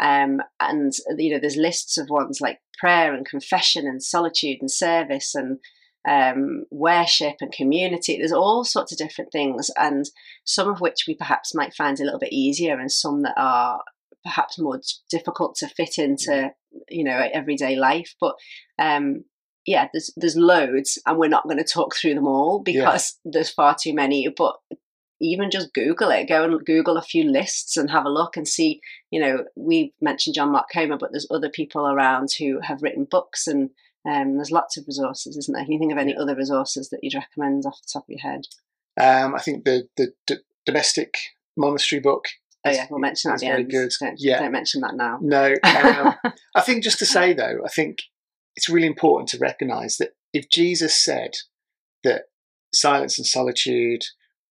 Um, 0.00 0.40
and 0.58 0.92
you 1.18 1.32
know 1.32 1.38
there's 1.38 1.56
lists 1.56 1.98
of 1.98 2.08
ones 2.10 2.40
like 2.40 2.60
prayer 2.78 3.14
and 3.14 3.26
confession 3.26 3.86
and 3.86 4.02
solitude 4.02 4.58
and 4.60 4.70
service 4.70 5.34
and 5.34 5.58
um, 6.08 6.64
worship 6.70 7.36
and 7.40 7.52
community 7.52 8.16
there's 8.18 8.32
all 8.32 8.64
sorts 8.64 8.90
of 8.92 8.98
different 8.98 9.30
things 9.30 9.70
and 9.78 10.10
some 10.44 10.68
of 10.68 10.80
which 10.80 11.04
we 11.06 11.14
perhaps 11.14 11.54
might 11.54 11.74
find 11.74 12.00
a 12.00 12.04
little 12.04 12.18
bit 12.18 12.32
easier 12.32 12.78
and 12.78 12.90
some 12.90 13.22
that 13.22 13.34
are 13.36 13.80
perhaps 14.24 14.58
more 14.58 14.80
difficult 15.10 15.54
to 15.54 15.68
fit 15.68 15.98
into 15.98 16.50
you 16.88 17.04
know 17.04 17.28
everyday 17.32 17.76
life 17.76 18.14
but 18.20 18.34
um 18.78 19.24
yeah, 19.66 19.88
there's 19.92 20.12
there's 20.16 20.36
loads, 20.36 20.98
and 21.06 21.18
we're 21.18 21.28
not 21.28 21.44
going 21.44 21.58
to 21.58 21.64
talk 21.64 21.94
through 21.94 22.14
them 22.14 22.26
all 22.26 22.60
because 22.60 23.18
yeah. 23.24 23.30
there's 23.32 23.50
far 23.50 23.76
too 23.80 23.94
many. 23.94 24.28
But 24.28 24.56
even 25.20 25.50
just 25.50 25.72
Google 25.72 26.10
it, 26.10 26.28
go 26.28 26.44
and 26.44 26.64
Google 26.64 26.96
a 26.96 27.02
few 27.02 27.24
lists 27.24 27.76
and 27.76 27.90
have 27.90 28.04
a 28.04 28.10
look 28.10 28.36
and 28.36 28.46
see. 28.46 28.80
You 29.10 29.20
know, 29.20 29.44
we 29.56 29.94
mentioned 30.00 30.34
John 30.34 30.50
Mark 30.50 30.66
Comer, 30.72 30.96
but 30.98 31.12
there's 31.12 31.28
other 31.30 31.48
people 31.48 31.86
around 31.86 32.30
who 32.38 32.60
have 32.60 32.82
written 32.82 33.04
books, 33.04 33.46
and 33.46 33.70
um, 34.04 34.36
there's 34.36 34.50
lots 34.50 34.76
of 34.76 34.86
resources, 34.86 35.36
isn't 35.36 35.54
there? 35.54 35.64
Can 35.64 35.72
you 35.72 35.78
think 35.78 35.92
of 35.92 35.98
any 35.98 36.16
other 36.16 36.34
resources 36.34 36.90
that 36.90 37.00
you'd 37.02 37.14
recommend 37.14 37.64
off 37.66 37.80
the 37.80 37.88
top 37.92 38.04
of 38.04 38.08
your 38.08 38.20
head? 38.20 38.46
Um, 39.00 39.34
I 39.34 39.40
think 39.40 39.64
the 39.64 39.88
the 39.96 40.12
d- 40.26 40.36
domestic 40.66 41.14
monastery 41.56 42.00
book 42.00 42.26
Oh 42.64 42.70
yeah, 42.70 42.86
we'll 42.90 43.00
mention 43.00 43.30
that 43.30 43.34
at 43.34 43.40
the 43.40 43.46
very 43.46 43.62
end. 43.62 43.70
good. 43.70 43.92
Don't, 43.98 44.20
yeah, 44.20 44.38
don't 44.38 44.52
mention 44.52 44.82
that 44.82 44.94
now. 44.94 45.18
No, 45.20 45.54
um, 45.64 46.14
I 46.54 46.60
think 46.60 46.84
just 46.84 46.98
to 47.00 47.06
say 47.06 47.32
though, 47.32 47.60
I 47.64 47.68
think 47.68 47.98
it's 48.54 48.68
really 48.68 48.86
important 48.86 49.28
to 49.30 49.38
recognize 49.38 49.96
that 49.96 50.10
if 50.32 50.48
Jesus 50.48 50.94
said 50.94 51.32
that 52.04 52.26
silence 52.72 53.18
and 53.18 53.26
solitude, 53.26 54.04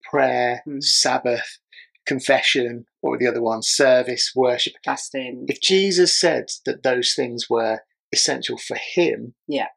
prayer, 0.10 0.62
mm. 0.68 0.84
Sabbath, 0.84 1.60
confession, 2.06 2.86
what 3.00 3.12
were 3.12 3.18
the 3.18 3.28
other 3.28 3.42
ones? 3.42 3.70
Service, 3.70 4.34
worship, 4.36 4.74
fasting. 4.84 5.46
If 5.48 5.62
Jesus 5.62 6.20
said 6.20 6.50
that 6.66 6.84
those 6.84 7.14
things 7.14 7.50
were 7.50 7.80
essential 8.14 8.58
for 8.58 8.78
him, 8.96 9.34
yeah, 9.48 9.68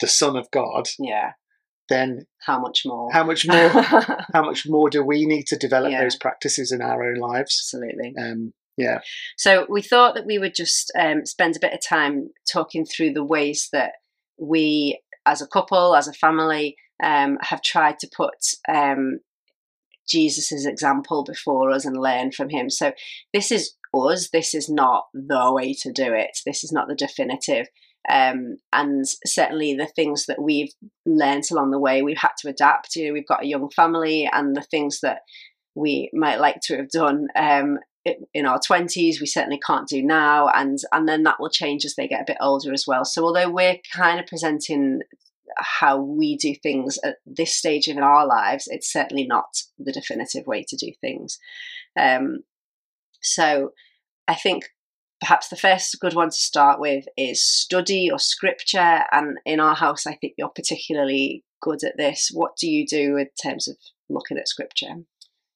the 0.00 0.06
Son 0.06 0.36
of 0.36 0.50
God, 0.50 0.88
yeah, 0.98 1.32
then 1.88 2.26
how 2.44 2.58
much 2.60 2.82
more? 2.84 3.10
How 3.12 3.24
much 3.24 3.46
more? 3.46 3.68
how 4.32 4.42
much 4.44 4.66
more 4.68 4.90
do 4.90 5.04
we 5.04 5.26
need 5.26 5.46
to 5.48 5.56
develop 5.56 5.92
Yeah. 5.92 6.02
those 6.02 6.16
practices 6.16 6.72
in 6.72 6.82
our 6.82 7.02
own 7.08 7.16
lives? 7.16 7.72
Absolutely. 7.74 8.14
Um, 8.18 8.52
yeah, 8.78 8.98
So 9.38 9.64
we 9.70 9.80
thought 9.80 10.14
that 10.16 10.26
we 10.26 10.38
would 10.38 10.54
just 10.54 10.92
um, 10.98 11.24
spend 11.24 11.56
a 11.56 11.60
bit 11.60 11.72
of 11.72 11.80
time 11.82 12.28
talking 12.46 12.84
through 12.84 13.14
the 13.14 13.24
ways 13.24 13.70
that 13.72 13.92
we, 14.38 15.00
as 15.24 15.40
a 15.40 15.46
couple, 15.46 15.96
as 15.96 16.06
a 16.08 16.12
family, 16.12 16.76
um, 17.02 17.38
have 17.40 17.62
tried 17.62 17.98
to 18.00 18.10
put 18.14 18.34
um, 18.68 19.20
Jesus's 20.06 20.66
example 20.66 21.24
before 21.24 21.70
us 21.70 21.86
and 21.86 21.96
learn 21.96 22.32
from 22.32 22.50
him. 22.50 22.68
So 22.68 22.92
this 23.32 23.50
is 23.50 23.72
us. 23.94 24.30
This 24.30 24.54
is 24.54 24.68
not 24.68 25.04
the 25.12 25.52
way 25.52 25.74
to 25.82 25.92
do 25.92 26.12
it. 26.12 26.38
This 26.44 26.64
is 26.64 26.72
not 26.72 26.88
the 26.88 26.94
definitive. 26.94 27.66
Um, 28.08 28.58
and 28.72 29.04
certainly 29.24 29.74
the 29.74 29.86
things 29.86 30.26
that 30.26 30.40
we've 30.40 30.72
learnt 31.04 31.50
along 31.50 31.72
the 31.72 31.80
way, 31.80 32.02
we've 32.02 32.16
had 32.16 32.32
to 32.40 32.48
adapt. 32.48 32.94
You 32.94 33.08
know, 33.08 33.12
we've 33.12 33.26
got 33.26 33.42
a 33.42 33.48
young 33.48 33.68
family, 33.70 34.28
and 34.32 34.54
the 34.54 34.62
things 34.62 35.00
that 35.00 35.20
we 35.74 36.10
might 36.12 36.40
like 36.40 36.60
to 36.62 36.76
have 36.76 36.88
done 36.88 37.28
um, 37.36 37.78
in 38.32 38.46
our 38.46 38.58
20s 38.58 39.20
we 39.20 39.26
certainly 39.26 39.58
can't 39.64 39.88
do 39.88 40.02
now 40.02 40.48
and 40.48 40.78
and 40.92 41.08
then 41.08 41.24
that 41.24 41.40
will 41.40 41.50
change 41.50 41.84
as 41.84 41.94
they 41.96 42.06
get 42.06 42.20
a 42.20 42.26
bit 42.26 42.36
older 42.40 42.72
as 42.72 42.84
well 42.86 43.04
so 43.04 43.24
although 43.24 43.50
we're 43.50 43.78
kind 43.92 44.20
of 44.20 44.26
presenting 44.26 45.00
how 45.58 45.98
we 45.98 46.36
do 46.36 46.54
things 46.54 46.98
at 47.04 47.16
this 47.26 47.56
stage 47.56 47.88
in 47.88 47.98
our 47.98 48.26
lives 48.26 48.68
it's 48.68 48.92
certainly 48.92 49.26
not 49.26 49.62
the 49.78 49.92
definitive 49.92 50.46
way 50.46 50.64
to 50.66 50.76
do 50.76 50.92
things 51.00 51.38
um, 51.98 52.40
so 53.26 53.72
I 54.28 54.34
think 54.34 54.64
perhaps 55.20 55.48
the 55.48 55.56
first 55.56 55.96
good 56.00 56.14
one 56.14 56.30
to 56.30 56.36
start 56.36 56.80
with 56.80 57.06
is 57.16 57.42
study 57.42 58.10
or 58.10 58.18
scripture. 58.18 59.00
And 59.12 59.38
in 59.44 59.60
our 59.60 59.74
house, 59.74 60.06
I 60.06 60.14
think 60.14 60.34
you're 60.36 60.48
particularly 60.48 61.44
good 61.60 61.82
at 61.84 61.96
this. 61.96 62.30
What 62.32 62.56
do 62.56 62.68
you 62.68 62.86
do 62.86 63.16
in 63.16 63.28
terms 63.42 63.68
of 63.68 63.76
looking 64.08 64.38
at 64.38 64.48
scripture? 64.48 64.94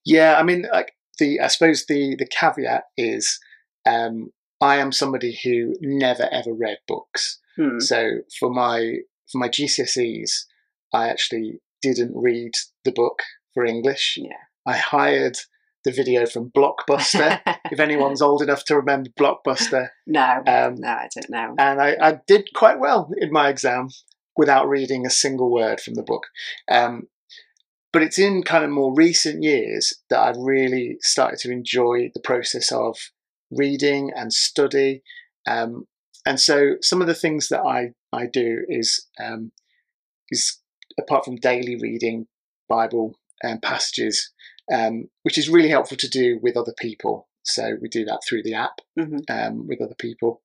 Yeah, 0.05 0.37
I 0.39 0.43
mean, 0.43 0.67
like 0.73 0.93
the 1.19 1.41
I 1.41 1.49
suppose 1.49 1.87
the 1.87 2.17
the 2.17 2.27
caveat 2.27 2.85
is 2.97 3.39
um, 3.87 4.31
I 4.61 4.77
am 4.77 4.93
somebody 4.93 5.39
who 5.43 5.75
never 5.81 6.29
ever 6.33 6.53
read 6.53 6.79
books. 6.89 7.39
Hmm. 7.57 7.79
So 7.81 8.21
for 8.39 8.50
my 8.50 8.99
for 9.31 9.39
my 9.39 9.49
GCSEs, 9.49 10.31
I 10.93 11.09
actually 11.09 11.61
didn't 11.83 12.12
read 12.15 12.53
the 12.85 12.93
book 12.93 13.23
for 13.55 13.65
English. 13.65 14.19
Yeah. 14.21 14.33
I 14.67 14.77
hired 14.77 15.39
the 15.85 15.93
video 15.93 16.27
from 16.27 16.51
Blockbuster. 16.51 17.41
if 17.71 17.81
anyone's 17.81 18.23
old 18.23 18.43
enough 18.43 18.65
to 18.65 18.77
remember 18.77 19.11
Blockbuster, 19.19 19.89
no, 20.07 20.43
um, 20.47 20.77
no, 20.77 20.89
I 20.89 21.09
don't 21.15 21.31
know. 21.31 21.55
and 21.59 21.81
I, 21.81 21.97
I 22.01 22.19
did 22.27 22.51
quite 22.55 22.79
well 22.79 23.11
in 23.19 23.33
my 23.33 23.49
exam 23.49 23.89
without 24.37 24.69
reading 24.69 25.05
a 25.05 25.11
single 25.11 25.53
word 25.53 25.81
from 25.81 25.95
the 25.95 26.03
book. 26.03 26.27
Um, 26.71 27.09
but 27.93 28.03
it's 28.03 28.19
in 28.19 28.43
kind 28.43 28.65
of 28.65 28.71
more 28.71 28.95
recent 28.95 29.43
years 29.43 29.95
that 30.11 30.21
I've 30.21 30.37
really 30.39 30.97
started 31.01 31.39
to 31.41 31.51
enjoy 31.51 32.11
the 32.15 32.21
process 32.21 32.71
of 32.71 32.97
reading 33.51 34.13
and 34.15 34.33
study. 34.33 35.03
Um, 35.47 35.87
and 36.25 36.39
so 36.39 36.77
some 36.81 37.01
of 37.01 37.09
the 37.09 37.15
things 37.15 37.49
that 37.49 37.63
I, 37.63 37.91
I 38.13 38.27
do 38.27 38.65
is 38.69 39.07
um, 39.19 39.53
is 40.31 40.59
apart 40.99 41.25
from 41.25 41.37
daily 41.37 41.77
reading 41.81 42.27
Bible 42.69 43.17
and 43.43 43.61
passages, 43.61 44.31
um, 44.73 45.09
which 45.23 45.38
is 45.38 45.49
really 45.49 45.69
helpful 45.69 45.97
to 45.99 46.09
do 46.09 46.38
with 46.43 46.57
other 46.57 46.75
people. 46.79 47.29
So 47.43 47.76
we 47.81 47.88
do 47.88 48.05
that 48.05 48.21
through 48.29 48.43
the 48.43 48.55
app 48.55 48.81
Mhm. 48.99 49.23
um, 49.31 49.67
with 49.67 49.81
other 49.81 49.95
people. 49.99 50.43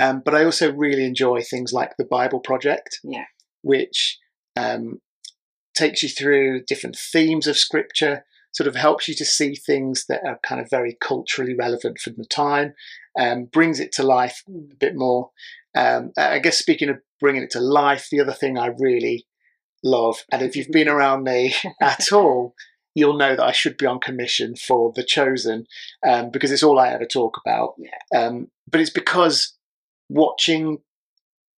Um, 0.00 0.22
but 0.24 0.34
I 0.34 0.44
also 0.44 0.72
really 0.72 1.04
enjoy 1.04 1.42
things 1.42 1.72
like 1.72 1.96
the 1.96 2.04
Bible 2.04 2.40
Project, 2.40 3.00
Yeah. 3.04 3.26
which 3.62 4.18
um, 4.56 5.00
takes 5.74 6.02
you 6.02 6.08
through 6.08 6.64
different 6.64 6.96
themes 6.96 7.46
of 7.46 7.56
Scripture, 7.58 8.24
sort 8.52 8.68
of 8.68 8.76
helps 8.76 9.08
you 9.08 9.14
to 9.16 9.24
see 9.24 9.54
things 9.56 10.06
that 10.08 10.24
are 10.24 10.38
kind 10.44 10.60
of 10.60 10.70
very 10.70 10.96
culturally 11.00 11.54
relevant 11.54 11.98
from 11.98 12.14
the 12.16 12.24
time, 12.24 12.74
um, 13.18 13.46
brings 13.46 13.80
it 13.80 13.90
to 13.92 14.02
life 14.04 14.42
a 14.48 14.76
bit 14.76 14.94
more. 14.94 15.30
Um, 15.76 16.12
I 16.16 16.38
guess 16.38 16.56
speaking 16.58 16.88
of 16.88 16.98
bringing 17.20 17.42
it 17.42 17.50
to 17.50 17.60
life, 17.60 18.08
the 18.10 18.20
other 18.20 18.32
thing 18.32 18.56
I 18.56 18.66
really 18.78 19.26
love, 19.82 20.24
and 20.30 20.40
if 20.42 20.54
you've 20.56 20.68
been 20.72 20.88
around 20.88 21.24
me 21.24 21.54
at 21.80 22.12
all, 22.12 22.54
you'll 22.94 23.16
know 23.16 23.34
that 23.36 23.44
I 23.44 23.52
should 23.52 23.76
be 23.76 23.86
on 23.86 24.00
commission 24.00 24.54
for 24.56 24.92
The 24.94 25.04
Chosen 25.04 25.66
um, 26.06 26.30
because 26.30 26.50
it's 26.50 26.62
all 26.62 26.78
I 26.78 26.90
ever 26.90 27.04
talk 27.04 27.38
about. 27.44 27.74
Um, 28.14 28.48
but 28.70 28.80
it's 28.80 28.90
because 28.90 29.54
watching 30.08 30.78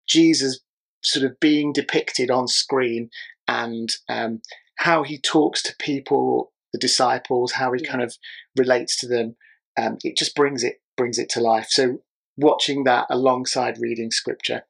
Jesus 0.08 0.60
sort 1.04 1.26
of 1.26 1.40
being 1.40 1.74
depicted 1.74 2.32
on 2.32 2.48
screen 2.48 3.10
and 3.48 3.96
um, 4.10 4.42
how 4.78 5.04
he 5.04 5.20
talks 5.20 5.62
to 5.64 5.76
people, 5.80 6.52
the 6.74 6.80
disciples, 6.80 7.54
how 7.54 7.72
he 7.74 7.82
Yeah. 7.84 7.92
kind 7.92 8.04
of 8.04 8.16
relates 8.58 8.98
to 9.00 9.08
them, 9.08 9.36
um, 9.78 9.98
it 10.04 10.18
just 10.18 10.36
brings 10.36 10.64
it 10.64 10.82
brings 10.98 11.20
it 11.20 11.30
to 11.30 11.42
life. 11.42 11.68
So 11.70 12.00
watching 12.38 12.86
that 12.86 13.08
alongside 13.10 13.78
reading 13.80 14.12
scripture. 14.12 14.64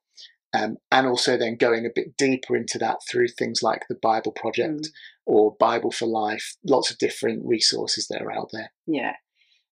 Um, 0.54 0.78
and 0.90 1.06
also 1.06 1.36
then 1.38 1.58
going 1.58 1.86
a 1.86 1.90
bit 1.94 2.16
deeper 2.16 2.56
into 2.56 2.78
that 2.78 3.00
through 3.10 3.28
things 3.28 3.62
like 3.62 3.84
the 3.90 3.96
Bible 4.02 4.32
Project 4.32 4.84
Mm. 4.84 4.88
Or 5.26 5.56
Bible 5.60 5.92
for 5.92 6.06
Life, 6.06 6.56
lots 6.66 6.92
of 6.92 6.98
different 6.98 7.46
resources 7.46 8.08
that 8.08 8.22
are 8.22 8.32
out 8.32 8.50
there. 8.52 8.72
Yeah, 8.88 9.14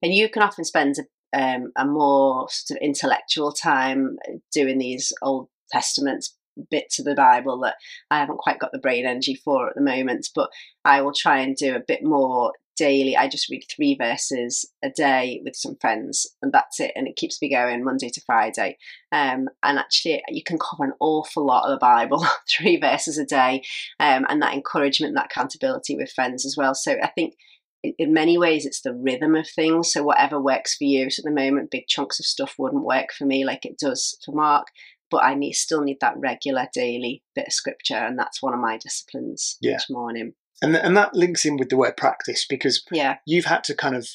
and 0.01 0.13
you 0.13 0.29
can 0.29 0.43
often 0.43 0.65
spend 0.65 0.95
a, 1.33 1.41
um, 1.41 1.71
a 1.75 1.85
more 1.85 2.47
sort 2.49 2.79
of 2.79 2.83
intellectual 2.83 3.51
time 3.51 4.17
doing 4.51 4.77
these 4.77 5.13
Old 5.21 5.49
Testaments 5.71 6.35
bits 6.69 6.99
of 6.99 7.05
the 7.05 7.15
Bible 7.15 7.59
that 7.61 7.75
I 8.11 8.19
haven't 8.19 8.37
quite 8.37 8.59
got 8.59 8.71
the 8.71 8.79
brain 8.79 9.05
energy 9.05 9.35
for 9.35 9.69
at 9.69 9.75
the 9.75 9.81
moment. 9.81 10.29
But 10.35 10.49
I 10.85 11.01
will 11.01 11.13
try 11.13 11.39
and 11.39 11.55
do 11.55 11.75
a 11.75 11.83
bit 11.85 12.03
more 12.03 12.53
daily. 12.77 13.15
I 13.15 13.27
just 13.27 13.49
read 13.49 13.63
three 13.69 13.95
verses 13.99 14.69
a 14.83 14.89
day 14.89 15.41
with 15.43 15.55
some 15.55 15.75
friends, 15.79 16.27
and 16.41 16.51
that's 16.51 16.79
it. 16.79 16.91
And 16.95 17.07
it 17.07 17.15
keeps 17.15 17.41
me 17.41 17.49
going 17.49 17.83
Monday 17.83 18.09
to 18.09 18.21
Friday. 18.25 18.77
Um, 19.11 19.47
and 19.61 19.77
actually, 19.79 20.21
you 20.29 20.43
can 20.43 20.57
cover 20.59 20.83
an 20.85 20.93
awful 20.99 21.45
lot 21.45 21.65
of 21.65 21.71
the 21.71 21.79
Bible, 21.83 22.25
three 22.49 22.77
verses 22.77 23.17
a 23.17 23.25
day, 23.25 23.63
um, 23.99 24.25
and 24.29 24.41
that 24.41 24.53
encouragement, 24.53 25.15
that 25.15 25.25
accountability 25.31 25.95
with 25.95 26.11
friends 26.11 26.45
as 26.45 26.55
well. 26.57 26.73
So 26.75 26.97
I 27.01 27.07
think 27.07 27.35
in- 27.83 28.13
many 28.13 28.37
ways 28.37 28.65
it's 28.65 28.81
the 28.81 28.93
rhythm 28.93 29.35
of 29.35 29.45
things 29.49 29.91
so 29.91 30.03
whatever 30.03 30.39
works 30.41 30.77
for 30.77 30.85
you 30.85 31.09
so 31.09 31.19
at 31.19 31.25
the 31.25 31.31
moment 31.41 31.69
big 31.69 31.85
chunks 31.87 32.17
of 32.17 32.25
stuff 32.25 32.55
wouldn't 32.57 32.85
work 32.85 33.11
for 33.11 33.25
me 33.25 33.43
like 33.43 33.65
it 33.65 33.77
does 33.77 34.17
for 34.25 34.31
mark 34.33 34.67
but 35.11 35.21
i 35.21 35.33
need 35.35 35.51
still 35.51 35.81
need 35.81 35.97
that 35.99 36.13
regular 36.17 36.65
daily 36.73 37.21
bit 37.35 37.47
of 37.47 37.51
scripture 37.51 37.97
and 37.97 38.17
that's 38.17 38.41
one 38.41 38.53
of 38.53 38.59
my 38.61 38.77
disciplines 38.77 39.57
Yeah. 39.61 39.75
each 39.75 39.89
morning 39.89 40.33
And, 40.63 40.75
and 40.75 40.95
that 40.97 41.13
links 41.13 41.45
in 41.45 41.57
with 41.57 41.69
the 41.69 41.77
word 41.77 41.97
practice 41.97 42.45
because 42.49 42.83
yeah 42.91 43.17
you've 43.27 43.45
had 43.45 43.63
to 43.65 43.75
kind 43.75 43.95
of 43.95 44.07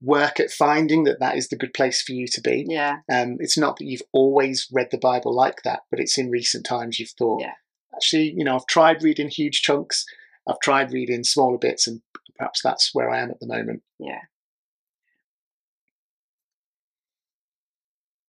work 0.00 0.40
at 0.40 0.50
finding 0.50 1.04
that 1.04 1.20
that 1.20 1.36
is 1.36 1.48
the 1.48 1.56
good 1.56 1.72
place 1.74 2.02
for 2.02 2.10
you 2.12 2.26
to 2.26 2.40
be. 2.40 2.66
yeah 2.68 2.96
Um, 3.12 3.36
it's 3.38 3.56
not 3.56 3.76
that 3.76 3.84
you've 3.84 4.02
always 4.12 4.66
read 4.72 4.88
the 4.90 4.98
Bible 4.98 5.32
like 5.32 5.62
that, 5.62 5.80
but 5.90 6.00
it's 6.00 6.18
in 6.18 6.28
recent 6.30 6.66
times 6.66 6.98
you've 6.98 7.10
thought, 7.16 7.40
Yeah. 7.40 7.52
actually, 7.94 8.32
you 8.36 8.42
know, 8.42 8.56
I've 8.56 8.66
tried 8.66 9.04
reading 9.04 9.28
huge 9.28 9.62
chunks, 9.62 10.04
I've 10.48 10.58
tried 10.60 10.92
reading 10.92 11.22
smaller 11.22 11.56
bits, 11.58 11.86
and 11.86 12.02
perhaps 12.36 12.62
that's 12.62 12.90
where 12.92 13.10
I 13.10 13.20
am 13.20 13.30
at 13.30 13.38
the 13.38 13.46
moment. 13.46 13.82
yeah 14.00 14.22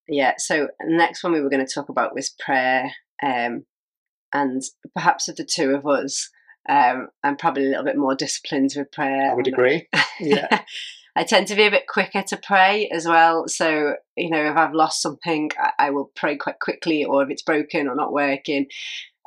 yeah 0.06 0.34
so 0.36 0.68
next 0.84 1.24
one 1.24 1.32
we 1.32 1.40
were 1.40 1.48
going 1.50 1.64
to 1.64 1.72
talk 1.72 1.88
about 1.88 2.14
was 2.14 2.34
prayer 2.38 2.90
um, 3.22 3.64
and 4.32 4.62
perhaps 4.94 5.28
of 5.28 5.36
the 5.36 5.44
two 5.44 5.70
of 5.74 5.86
us 5.86 6.30
um, 6.68 7.08
i'm 7.22 7.36
probably 7.36 7.66
a 7.66 7.68
little 7.68 7.84
bit 7.84 7.96
more 7.96 8.14
disciplined 8.14 8.72
with 8.76 8.90
prayer 8.92 9.30
I 9.30 9.34
would 9.34 9.48
agree. 9.48 9.88
Yeah. 10.20 10.62
I 11.16 11.22
tend 11.24 11.46
to 11.48 11.54
be 11.54 11.64
a 11.64 11.70
bit 11.70 11.86
quicker 11.86 12.22
to 12.22 12.36
pray 12.36 12.88
as 12.92 13.06
well. 13.06 13.46
So, 13.46 13.94
you 14.16 14.30
know, 14.30 14.50
if 14.50 14.56
I've 14.56 14.74
lost 14.74 15.00
something, 15.00 15.50
I, 15.56 15.86
I 15.86 15.90
will 15.90 16.10
pray 16.16 16.36
quite 16.36 16.58
quickly, 16.58 17.04
or 17.04 17.22
if 17.22 17.30
it's 17.30 17.42
broken 17.42 17.88
or 17.88 17.94
not 17.94 18.12
working. 18.12 18.66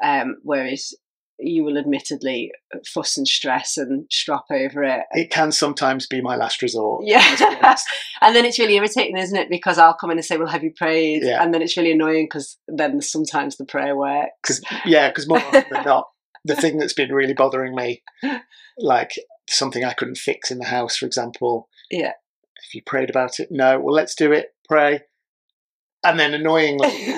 Um, 0.03 0.36
whereas 0.44 0.94
you 1.39 1.63
will 1.63 1.77
admittedly 1.77 2.51
fuss 2.86 3.15
and 3.15 3.27
stress 3.27 3.77
and 3.77 4.06
strop 4.12 4.46
over 4.51 4.84
it. 4.84 5.03
It 5.12 5.29
can 5.29 5.51
sometimes 5.51 6.08
be 6.08 6.20
my 6.20 6.36
last 6.36 6.62
resort. 6.62 7.06
Yeah. 7.06 7.20
let's 7.20 7.41
be 7.41 7.58
honest. 7.63 7.86
and 8.22 8.36
then 8.36 8.44
it's 8.44 8.60
really 8.60 8.75
irritating, 8.75 9.17
isn't 9.17 9.38
it? 9.38 9.50
Because 9.50 9.77
I'll 9.77 9.94
come 9.94 10.12
in 10.12 10.17
and 10.17 10.25
say, 10.25 10.38
Well, 10.38 10.48
have 10.48 10.63
you 10.63 10.74
prayed? 10.75 11.24
Yeah. 11.24 11.41
And 11.41 11.53
then 11.53 11.62
it's 11.62 11.77
really 11.77 11.91
annoying 11.91 12.25
because 12.25 12.58
then 12.67 13.01
sometimes 13.01 13.58
the 13.58 13.65
prayer 13.65 13.96
works. 13.96 14.32
Because 14.41 14.62
yeah, 14.86 15.10
because 15.10 15.27
more 15.27 15.39
often 15.39 15.65
than 15.72 15.84
not, 15.86 16.08
the 16.46 16.56
thing 16.56 16.77
that's 16.77 16.94
been 16.94 17.12
really 17.12 17.34
bothering 17.34 17.75
me, 17.75 18.03
like 18.77 19.12
something 19.50 19.84
I 19.84 19.94
couldn't 19.94 20.17
fix 20.17 20.51
in 20.51 20.60
the 20.60 20.65
house, 20.65 20.98
for 20.98 21.06
example. 21.06 21.70
Yeah. 21.91 22.13
If 22.65 22.75
you 22.75 22.82
prayed 22.84 23.10
about 23.10 23.39
it, 23.39 23.50
no. 23.51 23.79
Well, 23.79 23.94
let's 23.94 24.15
do 24.15 24.32
it. 24.32 24.53
Pray, 24.67 25.01
and 26.03 26.20
then 26.20 26.34
annoyingly, 26.34 26.89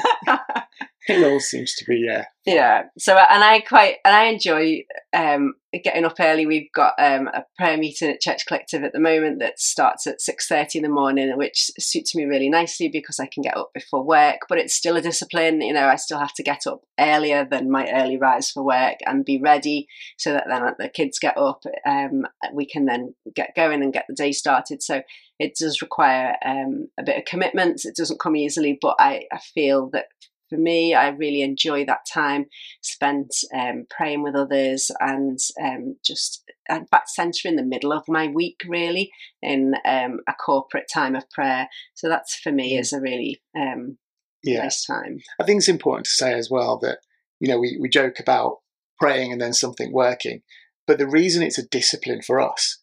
it 1.10 1.24
all 1.24 1.39
seems 1.39 1.75
to 1.75 1.86
be 1.86 2.04
yeah. 2.06 2.25
yeah 2.46 2.84
so 2.98 3.18
and 3.18 3.44
i 3.44 3.60
quite 3.60 3.96
and 4.06 4.16
i 4.16 4.25
enjoy 4.25 4.82
um 5.13 5.54
getting 5.78 6.06
up 6.06 6.16
early. 6.20 6.46
We've 6.46 6.72
got 6.74 6.94
um 6.98 7.28
a 7.28 7.46
prayer 7.58 7.78
meeting 7.78 8.10
at 8.10 8.22
church 8.22 8.46
collective 8.48 8.84
at 8.84 8.92
the 8.92 9.00
moment 9.00 9.39
that 9.39 9.60
starts 9.60 10.08
at 10.08 10.20
6.30 10.20 10.75
in 10.75 10.82
the 10.84 10.89
morning 10.89 11.32
which 11.38 11.70
suits 11.80 12.16
me 12.16 12.24
really 12.24 12.50
nicely 12.50 12.89
because 12.89 13.20
i 13.20 13.28
can 13.28 13.44
get 13.44 13.56
up 13.56 13.70
before 13.74 14.04
work 14.04 14.39
but 14.48 14.58
it's 14.58 14.74
still 14.74 14.96
a 14.96 15.01
discipline 15.01 15.62
you 15.62 15.74
know 15.74 15.88
i 15.88 15.96
still 15.96 16.20
have 16.20 16.34
to 16.34 16.44
get 16.44 16.66
up 16.66 16.82
earlier 17.00 17.48
than 17.50 17.70
my 17.70 17.89
early 17.92 18.18
rise 18.18 18.50
for 18.50 18.63
work 18.63 18.96
and 19.06 19.25
be 19.25 19.39
ready 19.39 19.88
so 20.18 20.34
that 20.34 20.46
then 20.48 20.63
the 20.80 20.89
kids 20.89 21.20
get 21.20 21.38
up 21.38 21.63
um 21.86 22.25
we 22.54 22.66
can 22.66 22.86
then 22.86 23.13
get 23.36 23.56
going 23.56 23.84
and 23.84 23.94
get 23.94 24.06
the 24.08 24.16
day 24.16 24.32
started. 24.32 24.82
So 24.82 25.01
it 25.39 25.56
does 25.58 25.82
require 25.82 26.36
um, 26.46 26.88
a 27.00 27.04
bit 27.04 27.18
of 27.18 27.25
commitment. 27.25 27.82
It 27.86 27.96
doesn't 27.96 28.20
come 28.20 28.36
easily 28.36 28.78
but 28.82 28.96
i, 29.00 29.24
I 29.32 29.39
feel 29.39 29.89
that 29.92 30.06
for 30.50 30.58
me, 30.58 30.94
I 30.94 31.10
really 31.10 31.41
enjoy 31.41 31.86
that 31.86 32.06
time 32.12 32.48
spent 32.82 33.34
um, 33.53 33.86
praying 33.89 34.24
with 34.24 34.36
others 34.36 34.91
and 35.00 35.39
um, 35.62 35.98
just, 36.03 36.44
in 36.70 36.86
fact, 36.88 37.10
centre 37.10 37.48
in 37.48 37.56
the 37.56 37.63
middle 37.63 37.94
of 37.94 38.03
my 38.08 38.27
week, 38.27 38.62
really, 38.68 39.12
in 39.41 39.75
um, 39.86 40.20
a 40.27 40.34
corporate 40.34 40.89
time 40.91 41.15
of 41.15 41.29
prayer. 41.29 41.68
So 41.94 42.10
that's 42.10 42.36
for 42.36 42.51
me 42.51 42.75
Mm. 42.75 42.79
is 42.79 42.94
a 42.94 43.01
really 43.01 43.41
um, 43.56 43.98
Yeah, 44.44 44.63
nice 44.63 44.86
time. 44.86 45.20
I 45.39 45.44
think 45.44 45.60
it's 45.60 45.70
important 45.70 46.06
to 46.06 46.12
say 46.12 46.34
as 46.34 46.50
well 46.50 46.77
that 46.79 47.00
you 47.39 47.48
know 47.48 47.60
we 47.60 47.77
we 47.79 47.89
joke 47.89 48.20
about 48.20 48.58
praying 49.00 49.32
and 49.32 49.41
then 49.41 49.53
something 49.53 49.91
working, 49.94 50.41
but 50.86 50.98
the 50.98 51.08
reason 51.08 51.41
it's 51.41 51.58
a 51.58 51.68
discipline 51.68 52.22
for 52.22 52.39
us 52.39 52.77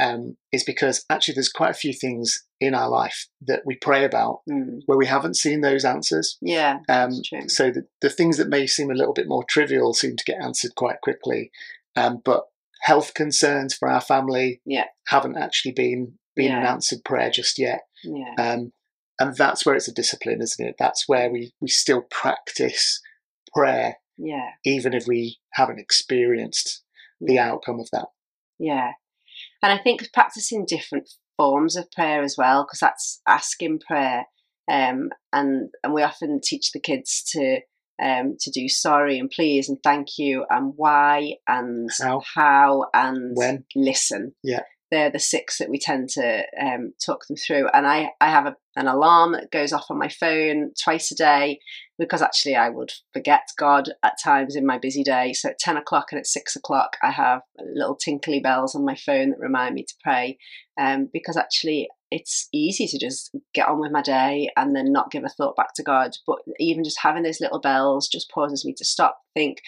um, 0.00 0.36
is 0.52 0.64
because 0.64 1.04
actually 1.10 1.34
there's 1.34 1.48
quite 1.48 1.70
a 1.70 1.74
few 1.74 1.92
things 1.92 2.44
in 2.60 2.74
our 2.74 2.88
life 2.88 3.26
that 3.46 3.62
we 3.66 3.76
pray 3.76 4.04
about 4.04 4.40
Mm. 4.48 4.80
where 4.86 4.98
we 4.98 5.06
haven't 5.06 5.36
seen 5.36 5.60
those 5.60 5.84
answers. 5.84 6.38
Yeah, 6.40 6.78
Um, 6.88 7.10
so 7.48 7.70
the, 7.70 7.86
the 8.00 8.10
things 8.10 8.36
that 8.38 8.48
may 8.48 8.66
seem 8.66 8.90
a 8.90 8.94
little 8.94 9.14
bit 9.14 9.28
more 9.28 9.44
trivial 9.48 9.92
seem 9.94 10.16
to 10.16 10.24
get 10.24 10.42
answered 10.42 10.74
quite 10.76 11.00
quickly. 11.02 11.50
Um, 11.96 12.20
but 12.24 12.44
health 12.82 13.14
concerns 13.14 13.74
for 13.74 13.88
our 13.88 14.00
family 14.00 14.60
Yeah. 14.66 14.86
haven't 15.06 15.36
actually 15.36 15.72
been 15.72 16.18
been 16.36 16.50
an 16.52 16.66
answered 16.66 17.04
prayer 17.04 17.30
just 17.30 17.58
yet. 17.60 17.82
Yeah. 18.02 18.34
Um, 18.38 18.72
and 19.20 19.36
that's 19.36 19.64
where 19.64 19.76
it's 19.76 19.86
a 19.86 19.92
discipline, 19.94 20.42
isn't 20.42 20.66
it? 20.66 20.74
That's 20.80 21.08
where 21.08 21.30
we, 21.30 21.52
we 21.60 21.68
still 21.68 22.02
practice 22.10 23.00
prayer, 23.54 23.98
Yeah. 24.18 24.50
even 24.64 24.94
if 24.94 25.06
we 25.06 25.38
haven't 25.52 25.78
experienced 25.78 26.82
the 27.20 27.38
outcome 27.38 27.78
of 27.78 27.88
that. 27.92 28.06
Yeah. 28.58 28.92
And 29.64 29.72
I 29.72 29.78
think 29.82 30.12
practicing 30.12 30.66
different 30.66 31.08
forms 31.38 31.74
of 31.74 31.90
prayer 31.90 32.22
as 32.22 32.36
well, 32.36 32.64
because 32.64 32.80
that's 32.80 33.22
asking 33.26 33.80
prayer. 33.80 34.26
Um, 34.70 35.08
and 35.32 35.70
and 35.82 35.94
we 35.94 36.02
often 36.02 36.40
teach 36.42 36.72
the 36.72 36.80
kids 36.80 37.22
to 37.32 37.60
um, 38.02 38.36
to 38.40 38.50
do 38.50 38.68
sorry 38.68 39.18
and 39.18 39.30
please 39.30 39.70
and 39.70 39.78
thank 39.82 40.18
you 40.18 40.44
and 40.50 40.74
why 40.76 41.36
and 41.48 41.88
How. 41.98 42.22
how 42.34 42.86
and 42.92 43.34
When. 43.34 43.64
listen. 43.74 44.34
Yeah. 44.42 44.64
They're 44.94 45.10
the 45.10 45.18
six 45.18 45.58
that 45.58 45.68
we 45.68 45.80
tend 45.80 46.08
to 46.10 46.44
um, 46.60 46.92
talk 47.04 47.26
them 47.26 47.36
through. 47.36 47.66
And 47.74 47.84
I, 47.84 48.10
I 48.20 48.30
have 48.30 48.46
a, 48.46 48.54
an 48.76 48.86
alarm 48.86 49.32
that 49.32 49.50
goes 49.50 49.72
off 49.72 49.86
on 49.90 49.98
my 49.98 50.08
phone 50.08 50.70
twice 50.80 51.10
a 51.10 51.16
day 51.16 51.58
because 51.98 52.22
actually 52.22 52.54
I 52.54 52.68
would 52.68 52.92
forget 53.12 53.42
God 53.58 53.88
at 54.04 54.22
times 54.22 54.54
in 54.54 54.64
my 54.64 54.78
busy 54.78 55.02
day. 55.02 55.32
So 55.32 55.48
at 55.48 55.58
10 55.58 55.76
o'clock 55.76 56.12
and 56.12 56.20
at 56.20 56.28
6 56.28 56.54
o'clock, 56.54 56.96
I 57.02 57.10
have 57.10 57.40
little 57.74 57.96
tinkly 57.96 58.38
bells 58.38 58.76
on 58.76 58.84
my 58.84 58.94
phone 58.94 59.30
that 59.30 59.40
remind 59.40 59.74
me 59.74 59.82
to 59.82 59.94
pray 60.00 60.38
um, 60.80 61.10
because 61.12 61.36
actually 61.36 61.88
it's 62.12 62.48
easy 62.52 62.86
to 62.86 62.96
just 62.96 63.34
get 63.52 63.68
on 63.68 63.80
with 63.80 63.90
my 63.90 64.00
day 64.00 64.48
and 64.56 64.76
then 64.76 64.92
not 64.92 65.10
give 65.10 65.24
a 65.24 65.28
thought 65.28 65.56
back 65.56 65.74
to 65.74 65.82
God. 65.82 66.12
But 66.24 66.38
even 66.60 66.84
just 66.84 67.00
having 67.02 67.24
those 67.24 67.40
little 67.40 67.60
bells 67.60 68.06
just 68.06 68.30
pauses 68.30 68.64
me 68.64 68.74
to 68.74 68.84
stop, 68.84 69.18
think, 69.34 69.58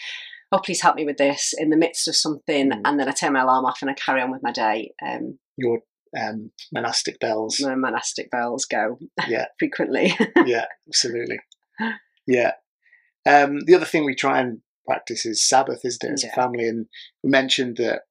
oh, 0.51 0.59
please 0.59 0.81
help 0.81 0.95
me 0.95 1.05
with 1.05 1.17
this 1.17 1.53
in 1.57 1.69
the 1.69 1.77
midst 1.77 2.07
of 2.07 2.15
something. 2.15 2.69
Mm. 2.71 2.81
And 2.85 2.99
then 2.99 3.07
I 3.07 3.11
turn 3.11 3.33
my 3.33 3.41
alarm 3.41 3.65
off 3.65 3.79
and 3.81 3.91
I 3.91 3.93
carry 3.93 4.21
on 4.21 4.31
with 4.31 4.41
my 4.43 4.51
day. 4.51 4.91
Um, 5.05 5.39
Your 5.57 5.79
um, 6.19 6.51
monastic 6.73 7.19
bells. 7.19 7.59
my 7.61 7.75
monastic 7.75 8.31
bells 8.31 8.65
go 8.65 8.97
Yeah. 9.27 9.45
frequently. 9.59 10.13
yeah, 10.45 10.65
absolutely. 10.87 11.39
Yeah. 12.25 12.51
Um, 13.25 13.59
the 13.65 13.75
other 13.75 13.85
thing 13.85 14.05
we 14.05 14.15
try 14.15 14.39
and 14.39 14.59
practice 14.85 15.25
is 15.25 15.47
Sabbath, 15.47 15.81
isn't 15.83 16.09
it, 16.09 16.13
as 16.13 16.23
Yeah. 16.23 16.29
a 16.31 16.33
family? 16.35 16.67
And 16.67 16.85
we 17.23 17.29
mentioned 17.29 17.75
that 17.77 18.03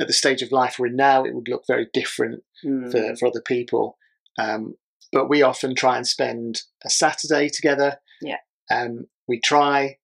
at 0.00 0.06
the 0.06 0.12
stage 0.14 0.40
of 0.40 0.50
life 0.50 0.76
we're 0.78 0.86
in 0.86 0.96
now, 0.96 1.24
it 1.24 1.34
would 1.34 1.48
look 1.48 1.64
very 1.66 1.88
different 1.92 2.42
Mm. 2.64 2.90
for, 2.92 3.16
for 3.16 3.26
other 3.26 3.42
people. 3.42 3.98
Um, 4.38 4.74
but 5.12 5.28
we 5.28 5.42
often 5.42 5.74
try 5.74 5.96
and 5.96 6.06
spend 6.06 6.62
a 6.84 6.88
Saturday 6.88 7.48
together. 7.50 7.98
Yeah. 8.22 8.36
Um, 8.70 9.06
we 9.28 9.40
try 9.40 9.96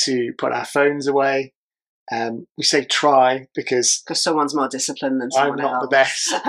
to 0.00 0.32
put 0.38 0.52
our 0.52 0.64
phones 0.64 1.06
away. 1.06 1.52
Um, 2.12 2.46
we 2.58 2.64
say 2.64 2.84
try 2.84 3.46
because 3.54 4.02
because 4.04 4.22
someone's 4.22 4.54
more 4.54 4.68
disciplined 4.68 5.20
than 5.22 5.30
someone 5.30 5.58
I'm 5.60 5.64
not 5.64 5.88
the 5.90 5.98
else. 5.98 6.30
best. 6.32 6.46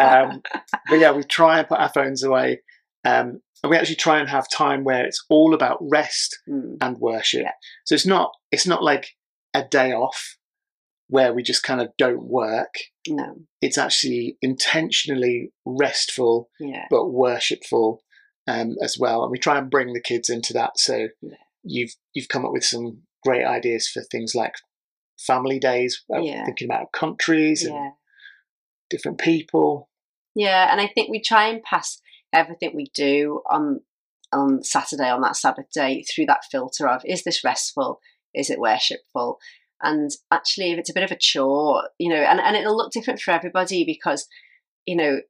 Um, 0.00 0.42
but 0.88 0.98
yeah, 0.98 1.12
we 1.12 1.22
try 1.24 1.58
and 1.58 1.68
put 1.68 1.78
our 1.78 1.88
phones 1.88 2.22
away. 2.22 2.60
Um, 3.04 3.40
and 3.62 3.70
we 3.70 3.76
actually 3.76 3.96
try 3.96 4.18
and 4.18 4.28
have 4.28 4.48
time 4.50 4.84
where 4.84 5.04
it's 5.06 5.24
all 5.30 5.54
about 5.54 5.78
rest 5.80 6.38
Mm, 6.48 6.76
and 6.80 6.98
worship. 6.98 7.42
Yeah. 7.42 7.52
So 7.86 7.94
it's 7.94 8.06
not 8.06 8.32
it's 8.50 8.66
not 8.66 8.82
like 8.82 9.10
a 9.54 9.62
day 9.64 9.92
off 9.92 10.36
where 11.08 11.32
we 11.34 11.42
just 11.42 11.62
kind 11.62 11.80
of 11.80 11.88
don't 11.98 12.22
work. 12.22 12.74
no, 13.08 13.34
It's 13.60 13.78
actually 13.78 14.36
intentionally 14.42 15.50
restful 15.66 16.48
yeah, 16.60 16.84
but 16.90 17.06
worshipful 17.10 18.02
um, 18.46 18.76
as 18.82 18.96
well. 18.98 19.22
And 19.24 19.30
we 19.32 19.38
try 19.38 19.58
and 19.58 19.70
bring 19.70 19.92
the 19.92 20.00
kids 20.00 20.30
into 20.30 20.52
that. 20.52 20.78
So 20.78 21.08
Yeah. 21.20 21.34
You've 21.62 21.94
you've 22.14 22.28
come 22.28 22.44
up 22.44 22.52
with 22.52 22.64
some 22.64 23.02
great 23.24 23.44
ideas 23.44 23.88
for 23.88 24.02
things 24.02 24.34
like 24.34 24.54
family 25.18 25.58
days, 25.58 26.02
uh, 26.14 26.20
Yeah. 26.20 26.44
thinking 26.44 26.66
about 26.66 26.92
countries 26.92 27.64
and 27.64 27.74
yeah, 27.74 27.90
different 28.88 29.18
people. 29.18 29.88
yeah. 30.34 30.70
And 30.70 30.80
I 30.80 30.86
think 30.86 31.10
we 31.10 31.20
try 31.20 31.48
and 31.48 31.62
pass 31.62 32.00
everything 32.32 32.72
we 32.74 32.90
do 32.94 33.42
on 33.50 33.80
on 34.32 34.62
Saturday 34.62 35.10
on 35.10 35.20
that 35.22 35.34
Sabbath 35.36 35.70
day 35.74 36.02
through 36.04 36.26
that 36.26 36.44
filter 36.50 36.88
of 36.88 37.02
is 37.04 37.24
this 37.24 37.42
restful, 37.44 38.00
is 38.32 38.48
it 38.48 38.60
worshipful, 38.60 39.38
and 39.82 40.10
actually 40.30 40.70
if 40.72 40.78
it's 40.78 40.90
a 40.90 40.94
bit 40.94 41.02
of 41.02 41.10
a 41.10 41.16
chore, 41.16 41.88
you 41.98 42.08
know, 42.08 42.16
and 42.22 42.40
and 42.40 42.56
it'll 42.56 42.76
look 42.76 42.92
different 42.92 43.20
for 43.20 43.32
everybody 43.32 43.84
because 43.84 44.26
you 44.86 44.96
know. 44.96 45.20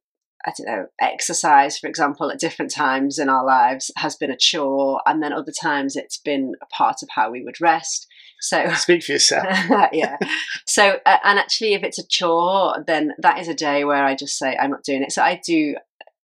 I 0.45 0.53
don't 0.57 0.67
know, 0.67 0.85
exercise, 0.99 1.77
for 1.77 1.87
example, 1.87 2.31
at 2.31 2.39
different 2.39 2.71
times 2.71 3.19
in 3.19 3.29
our 3.29 3.45
lives 3.45 3.91
has 3.97 4.15
been 4.15 4.31
a 4.31 4.37
chore, 4.37 5.01
and 5.05 5.21
then 5.21 5.33
other 5.33 5.51
times 5.51 5.95
it's 5.95 6.17
been 6.17 6.53
a 6.61 6.65
part 6.67 7.03
of 7.03 7.09
how 7.15 7.31
we 7.31 7.43
would 7.43 7.61
rest. 7.61 8.07
So, 8.39 8.67
Speak 8.73 9.03
for 9.03 9.13
yourself. 9.13 9.45
yeah. 9.91 10.17
So, 10.65 10.99
uh, 11.05 11.17
and 11.23 11.37
actually, 11.37 11.73
if 11.73 11.83
it's 11.83 11.99
a 11.99 12.07
chore, 12.07 12.83
then 12.87 13.13
that 13.19 13.39
is 13.39 13.47
a 13.47 13.53
day 13.53 13.83
where 13.85 14.03
I 14.03 14.15
just 14.15 14.37
say 14.37 14.57
I'm 14.57 14.71
not 14.71 14.83
doing 14.83 15.03
it. 15.03 15.11
So 15.11 15.21
I 15.21 15.39
do. 15.45 15.75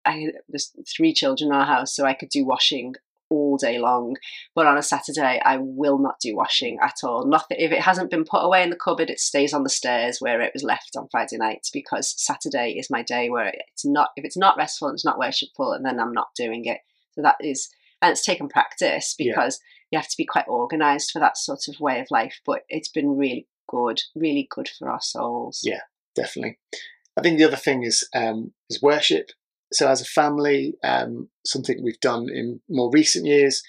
I 0.04 0.32
there's 0.48 0.72
three 0.94 1.14
children 1.14 1.50
in 1.50 1.56
our 1.56 1.64
house, 1.64 1.94
so 1.94 2.04
I 2.04 2.14
could 2.14 2.28
do 2.28 2.44
washing 2.44 2.94
all 3.32 3.56
day 3.56 3.78
long. 3.78 4.16
But 4.54 4.66
on 4.66 4.76
a 4.76 4.82
Saturday, 4.82 5.40
I 5.44 5.56
will 5.58 5.98
not 5.98 6.20
do 6.20 6.36
washing 6.36 6.78
at 6.82 6.96
all. 7.02 7.24
Nothing. 7.26 7.56
If 7.58 7.72
it 7.72 7.80
hasn't 7.80 8.10
been 8.10 8.24
put 8.24 8.44
away 8.44 8.62
in 8.62 8.70
the 8.70 8.76
cupboard, 8.76 9.10
it 9.10 9.18
stays 9.18 9.54
on 9.54 9.64
the 9.64 9.70
stairs 9.70 10.18
where 10.20 10.40
it 10.40 10.52
was 10.52 10.62
left 10.62 10.90
on 10.96 11.08
Friday 11.10 11.38
night 11.38 11.66
because 11.72 12.14
Saturday 12.16 12.74
is 12.78 12.90
my 12.90 13.02
day 13.02 13.30
where 13.30 13.52
it's 13.72 13.84
not. 13.84 14.10
If 14.16 14.24
it's 14.24 14.36
not 14.36 14.56
restful, 14.56 14.88
and 14.88 14.94
it's 14.94 15.04
not 15.04 15.18
worshipful, 15.18 15.72
and 15.72 15.84
then 15.84 15.98
I'm 15.98 16.12
not 16.12 16.34
doing 16.36 16.66
it. 16.66 16.80
So 17.12 17.22
that 17.22 17.36
is, 17.40 17.68
and 18.00 18.12
it's 18.12 18.24
taken 18.24 18.48
practice 18.48 19.14
Yeah. 19.18 19.32
because 19.32 19.58
you 19.90 19.98
have 19.98 20.08
to 20.08 20.16
be 20.16 20.26
quite 20.26 20.48
organised 20.48 21.10
for 21.12 21.18
that 21.20 21.36
sort 21.38 21.68
of 21.68 21.80
way 21.80 22.00
of 22.00 22.06
life. 22.10 22.40
But 22.44 22.62
it's 22.68 22.88
been 22.88 23.16
really 23.16 23.48
good, 23.68 24.00
really 24.14 24.46
good 24.50 24.68
for 24.68 24.90
our 24.90 25.00
souls. 25.00 25.60
Yeah. 25.64 25.80
Definitely. 26.14 26.58
I 27.16 27.22
think 27.22 27.38
the 27.38 27.44
other 27.44 27.56
thing 27.56 27.82
is 27.84 28.06
um, 28.14 28.52
is 28.68 28.82
worship. 28.82 29.30
So 29.74 29.88
as 29.88 30.00
a 30.00 30.04
family, 30.06 30.74
um, 30.84 31.28
something 31.44 31.82
we've 31.82 32.00
done 32.00 32.28
in 32.28 32.60
more 32.68 32.90
recent 32.92 33.26
years, 33.26 33.62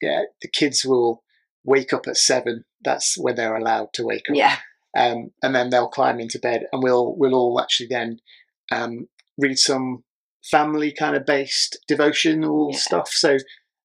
yeah, 0.00 0.22
the 0.42 0.48
kids 0.48 0.84
will 0.84 1.22
wake 1.64 1.92
up 1.92 2.06
at 2.06 2.16
seven. 2.16 2.64
That's 2.82 3.16
when 3.18 3.34
they're 3.36 3.56
allowed 3.56 3.92
to 3.94 4.04
wake 4.04 4.30
up. 4.30 4.36
Yeah, 4.36 4.56
um, 4.96 5.30
and 5.42 5.54
then 5.54 5.70
they'll 5.70 5.88
climb 5.88 6.20
into 6.20 6.38
bed, 6.38 6.64
and 6.72 6.82
we'll 6.82 7.14
we'll 7.16 7.34
all 7.34 7.60
actually 7.60 7.88
then 7.90 8.18
um, 8.72 9.08
read 9.38 9.58
some 9.58 10.04
family 10.42 10.92
kind 10.92 11.16
of 11.16 11.26
based 11.26 11.78
devotional 11.86 12.70
Yeah. 12.72 12.78
stuff. 12.78 13.08
So 13.10 13.36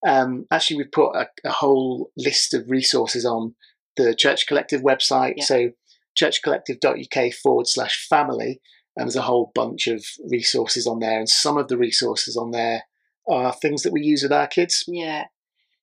um, 0.07 0.45
actually, 0.51 0.77
we've 0.77 0.91
put 0.91 1.15
a, 1.15 1.27
a 1.43 1.51
whole 1.51 2.11
list 2.15 2.53
of 2.53 2.69
resources 2.69 3.25
on 3.25 3.55
the 3.97 4.15
Church 4.15 4.47
Collective 4.47 4.81
website. 4.81 5.33
Yeah. 5.37 5.43
So 5.45 5.69
churchcollective.uk 6.17 7.33
forward 7.33 7.67
slash 7.67 8.07
family, 8.09 8.61
and 8.95 9.05
there's 9.07 9.15
a 9.15 9.21
whole 9.21 9.51
bunch 9.55 9.87
of 9.87 10.05
resources 10.29 10.87
on 10.87 10.99
there, 10.99 11.19
and 11.19 11.29
some 11.29 11.57
of 11.57 11.67
the 11.67 11.77
resources 11.77 12.37
on 12.37 12.51
there 12.51 12.83
are 13.29 13.53
things 13.53 13.83
that 13.83 13.93
we 13.93 14.01
use 14.01 14.23
with 14.23 14.31
our 14.33 14.47
kids. 14.47 14.83
yeah, 14.87 15.25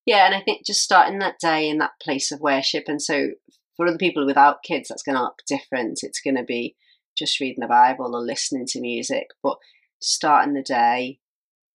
yeah. 0.07 0.27
And 0.27 0.35
I 0.35 0.41
think 0.41 0.65
just 0.67 0.83
starting 0.83 1.19
that 1.19 1.39
day 1.41 1.69
in 1.69 1.79
that 1.79 1.93
place 2.03 2.31
of 2.33 2.41
worship, 2.41 2.85
and 2.87 3.01
so 3.03 3.31
for 3.77 3.87
other 3.87 3.99
people 3.99 4.27
without 4.27 4.63
kids, 4.63 4.89
that's 4.89 5.03
going 5.03 5.17
to 5.17 5.23
look 5.23 5.43
different. 5.47 6.01
It's 6.03 6.21
going 6.21 6.37
to 6.37 6.45
be 6.45 6.77
just 7.17 7.41
reading 7.41 7.61
the 7.61 7.67
Bible 7.67 8.15
or 8.15 8.21
listening 8.21 8.67
to 8.67 8.81
music, 8.81 9.29
but 9.43 9.57
starting 10.01 10.55
the 10.55 10.63
day 10.63 11.19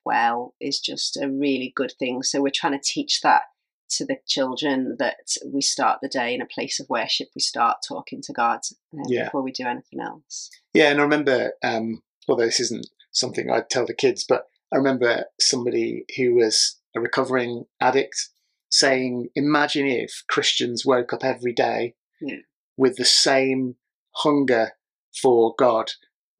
well 0.05 0.53
is 0.61 0.79
just 0.79 1.17
a 1.17 1.29
really 1.29 1.73
good 1.75 1.93
thing. 1.99 2.23
So 2.23 2.41
we're 2.41 2.51
trying 2.53 2.73
to 2.79 2.83
teach 2.83 3.21
that 3.21 3.41
to 3.89 4.05
the 4.05 4.17
children 4.27 4.95
that 4.99 5.15
we 5.45 5.61
start 5.61 5.99
the 6.01 6.07
day 6.09 6.33
in 6.33 6.41
a 6.41 6.45
place 6.45 6.79
of 6.79 6.89
worship. 6.89 7.29
We 7.35 7.41
start 7.41 7.77
talking 7.87 8.21
to 8.23 8.33
God 8.33 8.59
uh, 8.93 9.03
Yeah. 9.07 9.25
before 9.25 9.41
we 9.43 9.51
do 9.51 9.65
anything 9.65 9.99
else. 10.01 10.49
Yeah, 10.77 10.91
and 10.91 10.99
I 10.99 11.03
remember, 11.03 11.53
um, 11.63 12.01
although 12.27 12.45
this 12.45 12.59
isn't 12.59 12.87
something 13.11 13.49
I'd 13.49 13.69
tell 13.69 13.85
the 13.85 13.93
kids, 13.93 14.25
but 14.27 14.43
I 14.73 14.77
remember 14.77 15.25
somebody 15.39 16.05
who 16.17 16.35
was 16.35 16.79
a 16.95 16.99
recovering 16.99 17.65
addict 17.81 18.29
saying, 18.69 19.29
Imagine 19.35 19.87
if 19.87 20.23
Christians 20.29 20.85
woke 20.85 21.13
up 21.13 21.23
every 21.23 21.53
day 21.53 21.95
Yeah. 22.21 22.37
with 22.77 22.97
the 22.97 23.05
same 23.05 23.75
hunger 24.17 24.73
for 25.21 25.55
God 25.57 25.91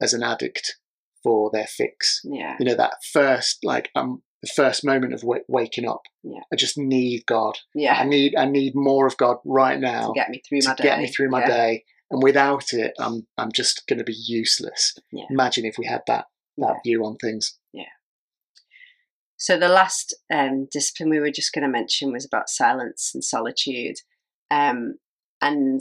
as 0.02 0.14
an 0.14 0.24
addict 0.24 0.78
for 1.24 1.50
their 1.52 1.68
fix. 1.68 2.22
Yeah, 2.24 2.56
You 2.60 2.66
know, 2.68 2.76
that 2.76 2.94
first, 3.12 3.60
like, 3.64 3.90
um, 3.96 4.22
the 4.44 4.50
first 4.56 4.86
moment 4.86 5.14
of 5.14 5.22
w- 5.22 5.44
waking 5.48 5.88
up. 5.88 6.02
Yeah. 6.24 6.42
I 6.54 6.56
just 6.58 6.78
need 6.78 7.26
God. 7.26 7.58
Yeah. 7.74 7.96
I 7.96 8.04
need, 8.04 8.36
I 8.36 8.46
need 8.46 8.74
more 8.76 9.08
of 9.08 9.18
God 9.18 9.38
right 9.46 9.80
now 9.80 10.08
To 10.10 10.14
get 10.14 10.30
me 10.30 10.42
through 10.48 10.60
my 10.64 10.76
day. 10.76 10.84
get 10.84 11.00
me 11.00 11.08
through 11.08 11.30
my 11.32 11.40
Yeah. 11.42 11.48
day. 11.48 11.86
And 12.10 12.24
without 12.24 12.74
it, 12.74 12.94
I'm 13.00 13.28
I'm 13.38 13.52
just 13.52 13.86
going 13.88 14.00
to 14.00 14.06
be 14.06 14.16
useless. 14.16 14.96
Yeah. 15.12 15.26
Imagine 15.30 15.66
if 15.66 15.78
we 15.78 15.86
had 15.86 16.02
that 16.08 16.26
that 16.58 16.68
Yeah. 16.76 16.80
view 16.84 17.06
on 17.06 17.18
things. 17.18 17.58
Yeah. 17.74 17.84
So 19.38 19.58
the 19.60 19.68
last 19.70 20.16
um, 20.34 20.68
discipline 20.72 21.10
we 21.10 21.20
were 21.20 21.32
just 21.32 21.54
going 21.54 21.64
to 21.64 21.70
mention 21.70 22.12
was 22.12 22.26
about 22.26 22.50
silence 22.50 23.12
and 23.14 23.24
solitude, 23.24 23.98
um, 24.50 24.96
and 25.42 25.80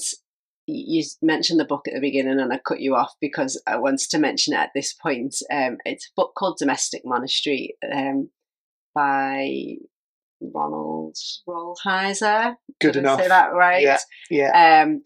you 0.66 1.04
mentioned 1.22 1.58
the 1.60 1.64
book 1.64 1.86
at 1.88 1.94
the 1.94 2.00
beginning, 2.00 2.38
and 2.40 2.52
I 2.52 2.58
cut 2.58 2.80
you 2.80 2.94
off 2.96 3.14
because 3.20 3.60
I 3.66 3.76
wanted 3.76 4.10
to 4.10 4.18
mention 4.18 4.52
it 4.52 4.58
at 4.58 4.70
this 4.74 4.92
point. 4.92 5.36
Um, 5.50 5.78
it's 5.86 6.06
a 6.06 6.14
book 6.20 6.32
called 6.36 6.58
Domestic 6.58 7.02
Monastery 7.04 7.76
um, 7.94 8.28
by 8.94 9.76
Ronald 10.40 11.16
Rolheiser. 11.48 12.56
Good 12.80 12.92
Did 12.92 12.96
I 13.06 13.08
enough. 13.12 13.20
say 13.22 13.28
that 13.28 13.54
right? 13.54 13.82
Yeah, 13.82 13.98
Yeah, 14.28 14.82
Um, 14.82 15.02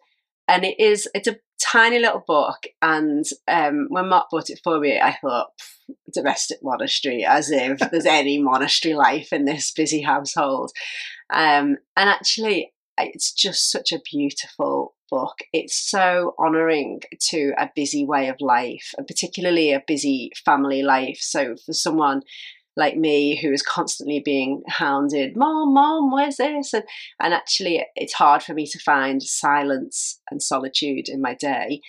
and 0.51 0.65
it 0.65 0.79
is 0.81 1.09
it's 1.15 1.29
a 1.29 1.39
tiny 1.63 2.01
little 2.01 2.25
book, 2.27 2.65
and 2.83 3.25
um, 3.47 3.87
when 3.89 4.09
Mark 4.09 4.27
bought 4.31 4.51
it 4.51 4.61
for 4.65 4.81
me, 4.81 4.99
I 5.01 5.17
thought 5.21 5.51
domestic 6.13 6.59
monastery, 6.63 7.25
as 7.25 7.51
if 7.51 7.79
there's 7.79 8.07
any 8.07 8.43
monastery 8.43 8.95
life 8.95 9.33
in 9.33 9.45
this 9.45 9.71
busy 9.71 10.03
household. 10.03 10.73
Um, 11.33 11.77
and 11.97 12.11
actually, 12.11 12.73
it's 12.99 13.33
just 13.33 13.71
such 13.71 13.93
a 13.93 14.01
beautiful 14.11 14.95
book. 15.09 15.39
It's 15.53 15.77
so 15.77 16.35
honouring 16.39 17.01
to 17.31 17.53
a 17.57 17.71
busy 17.75 18.05
way 18.05 18.29
of 18.29 18.41
life, 18.41 18.93
and 18.99 19.07
particularly 19.07 19.73
a 19.73 19.85
busy 19.87 20.33
family 20.45 20.83
life. 20.83 21.19
So 21.21 21.55
for 21.65 21.73
someone 21.73 22.23
like 22.77 22.97
me 22.97 23.37
who 23.37 23.53
is 23.53 23.63
constantly 23.63 24.21
being 24.25 24.63
hounded, 24.69 25.37
Mom, 25.37 25.75
Mom, 25.75 26.11
where's 26.11 26.37
this? 26.37 26.73
And 26.73 26.85
and 27.21 27.35
actually 27.35 27.85
it's 27.97 28.15
hard 28.15 28.43
for 28.43 28.55
me 28.55 28.67
to 28.67 28.79
find 28.79 29.23
silence 29.23 30.21
and 30.31 30.43
solitude 30.43 31.09
in 31.09 31.21
my 31.21 31.35
day. 31.35 31.81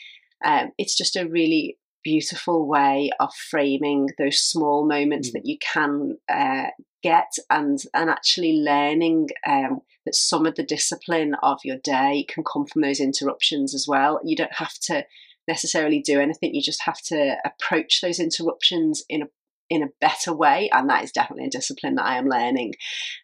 Um, 0.43 0.71
it's 0.77 0.97
just 0.97 1.15
a 1.15 1.27
really 1.27 1.77
beautiful 2.03 2.67
way 2.67 3.11
of 3.19 3.33
framing 3.49 4.09
those 4.17 4.39
small 4.39 4.87
moments 4.87 5.29
mm. 5.29 5.33
that 5.33 5.45
you 5.45 5.57
can 5.59 6.17
uh, 6.29 6.67
get 7.03 7.31
and 7.49 7.79
and 7.93 8.09
actually 8.09 8.53
learning 8.53 9.29
um, 9.47 9.81
that 10.05 10.15
some 10.15 10.45
of 10.45 10.55
the 10.55 10.63
discipline 10.63 11.35
of 11.43 11.59
your 11.63 11.77
day 11.77 12.25
can 12.27 12.43
come 12.43 12.65
from 12.65 12.81
those 12.81 12.99
interruptions 12.99 13.73
as 13.73 13.85
well 13.87 14.19
you 14.23 14.35
don't 14.35 14.53
have 14.53 14.73
to 14.81 15.03
necessarily 15.47 15.99
do 15.99 16.19
anything 16.19 16.53
you 16.53 16.61
just 16.61 16.83
have 16.83 17.01
to 17.01 17.35
approach 17.45 18.01
those 18.01 18.19
interruptions 18.19 19.03
in 19.09 19.23
a 19.23 19.27
in 19.71 19.83
a 19.83 19.89
better 20.01 20.33
way 20.33 20.69
and 20.73 20.89
that 20.89 21.01
is 21.01 21.13
definitely 21.13 21.45
a 21.45 21.49
discipline 21.49 21.95
that 21.95 22.05
i 22.05 22.17
am 22.17 22.27
learning. 22.27 22.73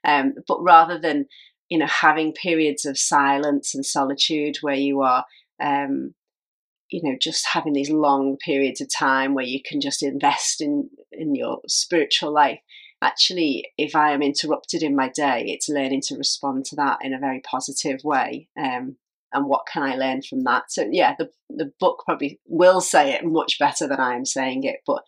Um, 0.06 0.34
but 0.48 0.64
rather 0.64 0.98
than 0.98 1.26
you 1.70 1.78
know 1.78 1.88
having 1.88 2.32
periods 2.32 2.86
of 2.86 2.98
silence 2.98 3.76
and 3.76 3.86
solitude 3.86 4.56
where 4.62 4.76
you 4.76 5.02
are 5.02 5.26
um, 5.62 6.14
you 6.90 7.02
know 7.04 7.18
just 7.22 7.46
having 7.52 7.74
these 7.74 7.90
long 7.90 8.38
periods 8.38 8.80
of 8.80 8.88
time 8.90 9.34
where 9.34 9.46
you 9.46 9.60
can 9.64 9.82
just 9.82 10.02
invest 10.02 10.62
in 10.62 10.90
in 11.12 11.36
your 11.36 11.60
spiritual 11.68 12.34
life 12.34 12.60
actually 13.02 13.70
if 13.78 13.94
i 13.94 14.12
am 14.12 14.22
interrupted 14.22 14.82
in 14.82 14.96
my 14.96 15.10
day 15.10 15.44
it's 15.48 15.68
learning 15.68 16.02
to 16.02 16.16
respond 16.16 16.64
to 16.64 16.78
that 16.78 16.98
in 17.02 17.14
a 17.14 17.20
very 17.20 17.42
positive 17.42 18.00
way 18.06 18.48
um, 18.58 18.96
and 19.34 19.46
what 19.48 19.68
can 19.72 19.84
i 19.84 19.96
learn 19.96 20.22
from 20.22 20.46
that? 20.46 20.72
So 20.72 20.88
yeah 20.90 21.14
the 21.20 21.30
the 21.50 21.74
book 21.78 22.04
probably 22.06 22.40
will 22.46 22.80
say 22.80 23.12
it 23.14 23.26
much 23.26 23.60
better 23.60 23.86
than 23.86 24.00
i 24.00 24.16
am 24.16 24.24
saying 24.24 24.64
it 24.64 24.78
but 24.88 25.04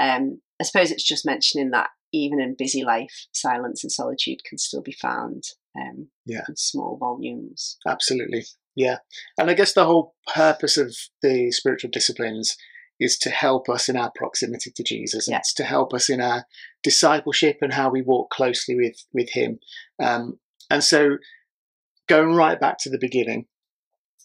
um, 0.00 0.40
i 0.60 0.64
suppose 0.64 0.90
it's 0.90 1.06
just 1.06 1.26
mentioning 1.26 1.70
that 1.70 1.90
even 2.12 2.40
in 2.40 2.54
busy 2.56 2.84
life 2.84 3.26
silence 3.32 3.82
and 3.82 3.90
solitude 3.90 4.38
can 4.44 4.58
still 4.58 4.82
be 4.82 4.92
found 4.92 5.42
um, 5.76 6.08
yeah. 6.26 6.42
in 6.48 6.56
small 6.56 6.96
volumes 6.96 7.78
absolutely 7.86 8.44
yeah. 8.74 8.98
And 9.38 9.50
I 9.50 9.54
guess 9.54 9.72
the 9.72 9.84
whole 9.84 10.14
purpose 10.32 10.76
of 10.76 10.96
the 11.22 11.50
spiritual 11.52 11.90
disciplines 11.90 12.56
is 13.00 13.18
to 13.18 13.30
help 13.30 13.68
us 13.68 13.88
in 13.88 13.96
our 13.96 14.12
proximity 14.14 14.70
to 14.70 14.82
Jesus. 14.82 15.28
Yeah. 15.28 15.38
It's 15.38 15.54
to 15.54 15.64
help 15.64 15.94
us 15.94 16.08
in 16.08 16.20
our 16.20 16.44
discipleship 16.82 17.58
and 17.60 17.72
how 17.72 17.90
we 17.90 18.02
walk 18.02 18.30
closely 18.30 18.76
with, 18.76 19.04
with 19.12 19.30
Him. 19.30 19.58
Um, 20.02 20.38
and 20.70 20.82
so, 20.82 21.18
going 22.08 22.34
right 22.34 22.60
back 22.60 22.78
to 22.80 22.90
the 22.90 22.98
beginning, 22.98 23.46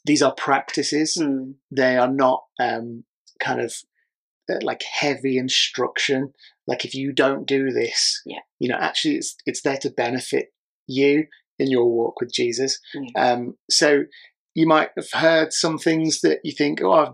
these 0.05 0.21
are 0.21 0.34
practices. 0.34 1.17
Mm. 1.19 1.55
They 1.71 1.97
are 1.97 2.12
not 2.12 2.43
um, 2.60 3.03
kind 3.39 3.62
of 3.62 3.73
like 4.63 4.83
heavy 4.83 5.38
instruction. 5.38 6.33
Like 6.67 6.85
if 6.85 6.93
you 6.93 7.12
don't 7.12 7.47
do 7.47 7.71
this, 7.71 8.21
yeah. 8.25 8.39
you 8.59 8.69
know, 8.69 8.77
actually, 8.79 9.15
it's 9.15 9.35
it's 9.45 9.62
there 9.62 9.77
to 9.77 9.89
benefit 9.89 10.47
you 10.88 11.25
in 11.57 11.69
your 11.69 11.85
walk 11.85 12.19
with 12.21 12.33
Jesus. 12.33 12.79
Um, 13.15 13.55
so 13.69 14.03
you 14.55 14.67
might 14.67 14.89
have 14.95 15.12
heard 15.13 15.53
some 15.53 15.77
things 15.77 16.21
that 16.21 16.39
you 16.43 16.51
think, 16.51 16.81
oh, 16.81 16.91
I've, 16.93 17.13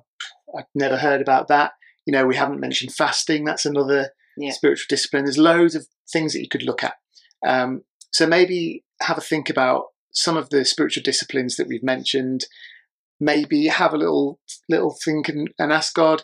I've 0.58 0.66
never 0.74 0.98
heard 0.98 1.22
about 1.22 1.48
that. 1.50 1.72
You 2.06 2.12
know, 2.12 2.26
we 2.26 2.36
haven't 2.36 2.60
mentioned 2.60 2.94
fasting. 2.94 3.44
That's 3.44 3.66
another 3.66 4.12
yeah. 4.38 4.52
spiritual 4.52 4.86
discipline. 4.90 5.26
There's 5.26 5.38
loads 5.38 5.76
of 5.76 5.88
things 6.12 6.34
that 6.34 6.42
you 6.42 6.50
could 6.50 6.64
look 6.64 6.84
at. 6.84 6.96
Um, 7.46 7.82
so 8.12 8.26
maybe 8.28 8.84
have 9.02 9.18
a 9.18 9.22
think 9.22 9.50
about 9.50 9.86
some 10.12 10.38
of 10.38 10.50
the 10.50 10.64
spiritual 10.64 11.04
disciplines 11.04 11.58
that 11.58 11.68
we've 11.68 11.84
mentioned. 11.84 12.46
Maybe 13.20 13.68
have 13.68 13.94
a 13.94 13.98
little 13.98 14.40
little 14.70 14.96
think 15.04 15.30
and, 15.30 15.50
and 15.58 15.72
ask 15.72 15.94
God 15.94 16.24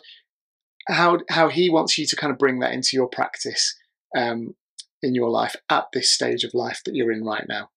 how 0.88 1.20
how 1.30 1.48
He 1.48 1.70
wants 1.70 1.98
you 1.98 2.06
to 2.06 2.16
kind 2.16 2.32
of 2.32 2.38
bring 2.38 2.60
that 2.60 2.72
into 2.72 2.90
your 2.92 3.08
practice 3.08 3.76
um, 4.16 4.54
in 5.02 5.14
your 5.14 5.30
life 5.30 5.56
at 5.68 5.86
this 5.92 6.10
stage 6.10 6.44
of 6.44 6.54
life 6.54 6.80
that 6.84 6.94
you're 6.94 7.12
in 7.12 7.24
right 7.24 7.44
now. 7.48 7.70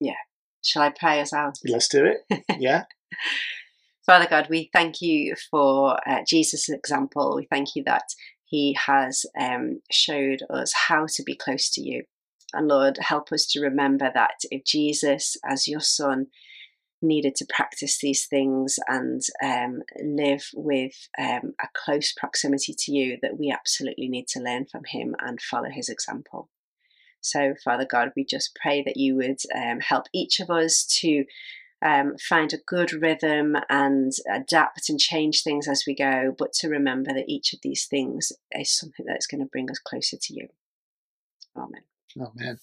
Yeah, 0.00 0.14
Shall 0.62 0.82
I 0.82 0.90
pray 0.90 1.20
us 1.20 1.32
out? 1.32 1.58
Let's 1.64 1.88
do 1.88 2.04
it. 2.04 2.44
Yeah. 2.58 2.84
Father 4.06 4.26
God, 4.28 4.48
we 4.50 4.70
thank 4.72 5.00
you 5.00 5.34
for 5.50 5.96
uh, 6.08 6.22
Jesus' 6.26 6.68
example. 6.68 7.36
We 7.36 7.46
thank 7.46 7.76
you 7.76 7.84
that 7.84 8.08
he 8.44 8.76
has 8.86 9.24
um, 9.38 9.80
showed 9.90 10.42
us 10.50 10.72
how 10.88 11.06
to 11.14 11.22
be 11.22 11.36
close 11.36 11.70
to 11.72 11.80
you. 11.80 12.04
And 12.52 12.66
Lord, 12.66 12.98
help 13.00 13.30
us 13.30 13.46
to 13.52 13.60
remember 13.60 14.10
that 14.12 14.40
if 14.50 14.64
Jesus, 14.64 15.36
as 15.44 15.68
your 15.68 15.80
son, 15.80 16.26
needed 17.02 17.34
to 17.36 17.46
practice 17.48 17.98
these 17.98 18.26
things 18.26 18.78
and 18.88 19.22
um, 19.42 19.82
live 20.02 20.48
with 20.54 21.08
um, 21.18 21.54
a 21.60 21.68
close 21.74 22.12
proximity 22.12 22.74
to 22.78 22.92
you, 22.92 23.18
that 23.22 23.38
we 23.38 23.50
absolutely 23.50 24.08
need 24.08 24.28
to 24.28 24.40
learn 24.40 24.66
from 24.66 24.84
him 24.84 25.14
and 25.20 25.40
follow 25.40 25.70
his 25.70 25.88
example. 25.88 26.48
So, 27.20 27.54
Father 27.62 27.86
God, 27.90 28.12
we 28.16 28.24
just 28.24 28.56
pray 28.60 28.82
that 28.82 28.96
you 28.96 29.16
would 29.16 29.40
um, 29.54 29.80
help 29.80 30.06
each 30.12 30.40
of 30.40 30.50
us 30.50 30.84
to 31.00 31.24
um, 31.82 32.16
find 32.18 32.52
a 32.52 32.58
good 32.66 32.92
rhythm 32.92 33.56
and 33.68 34.12
adapt 34.30 34.88
and 34.88 34.98
change 34.98 35.42
things 35.42 35.66
as 35.68 35.84
we 35.86 35.94
go, 35.94 36.34
but 36.36 36.52
to 36.54 36.68
remember 36.68 37.12
that 37.12 37.28
each 37.28 37.52
of 37.52 37.60
these 37.62 37.86
things 37.86 38.32
is 38.52 38.76
something 38.76 39.06
that's 39.06 39.26
going 39.26 39.40
to 39.40 39.48
bring 39.50 39.70
us 39.70 39.78
closer 39.78 40.16
to 40.20 40.34
you. 40.34 40.48
Amen. 41.56 41.82
Amen. 42.18 42.58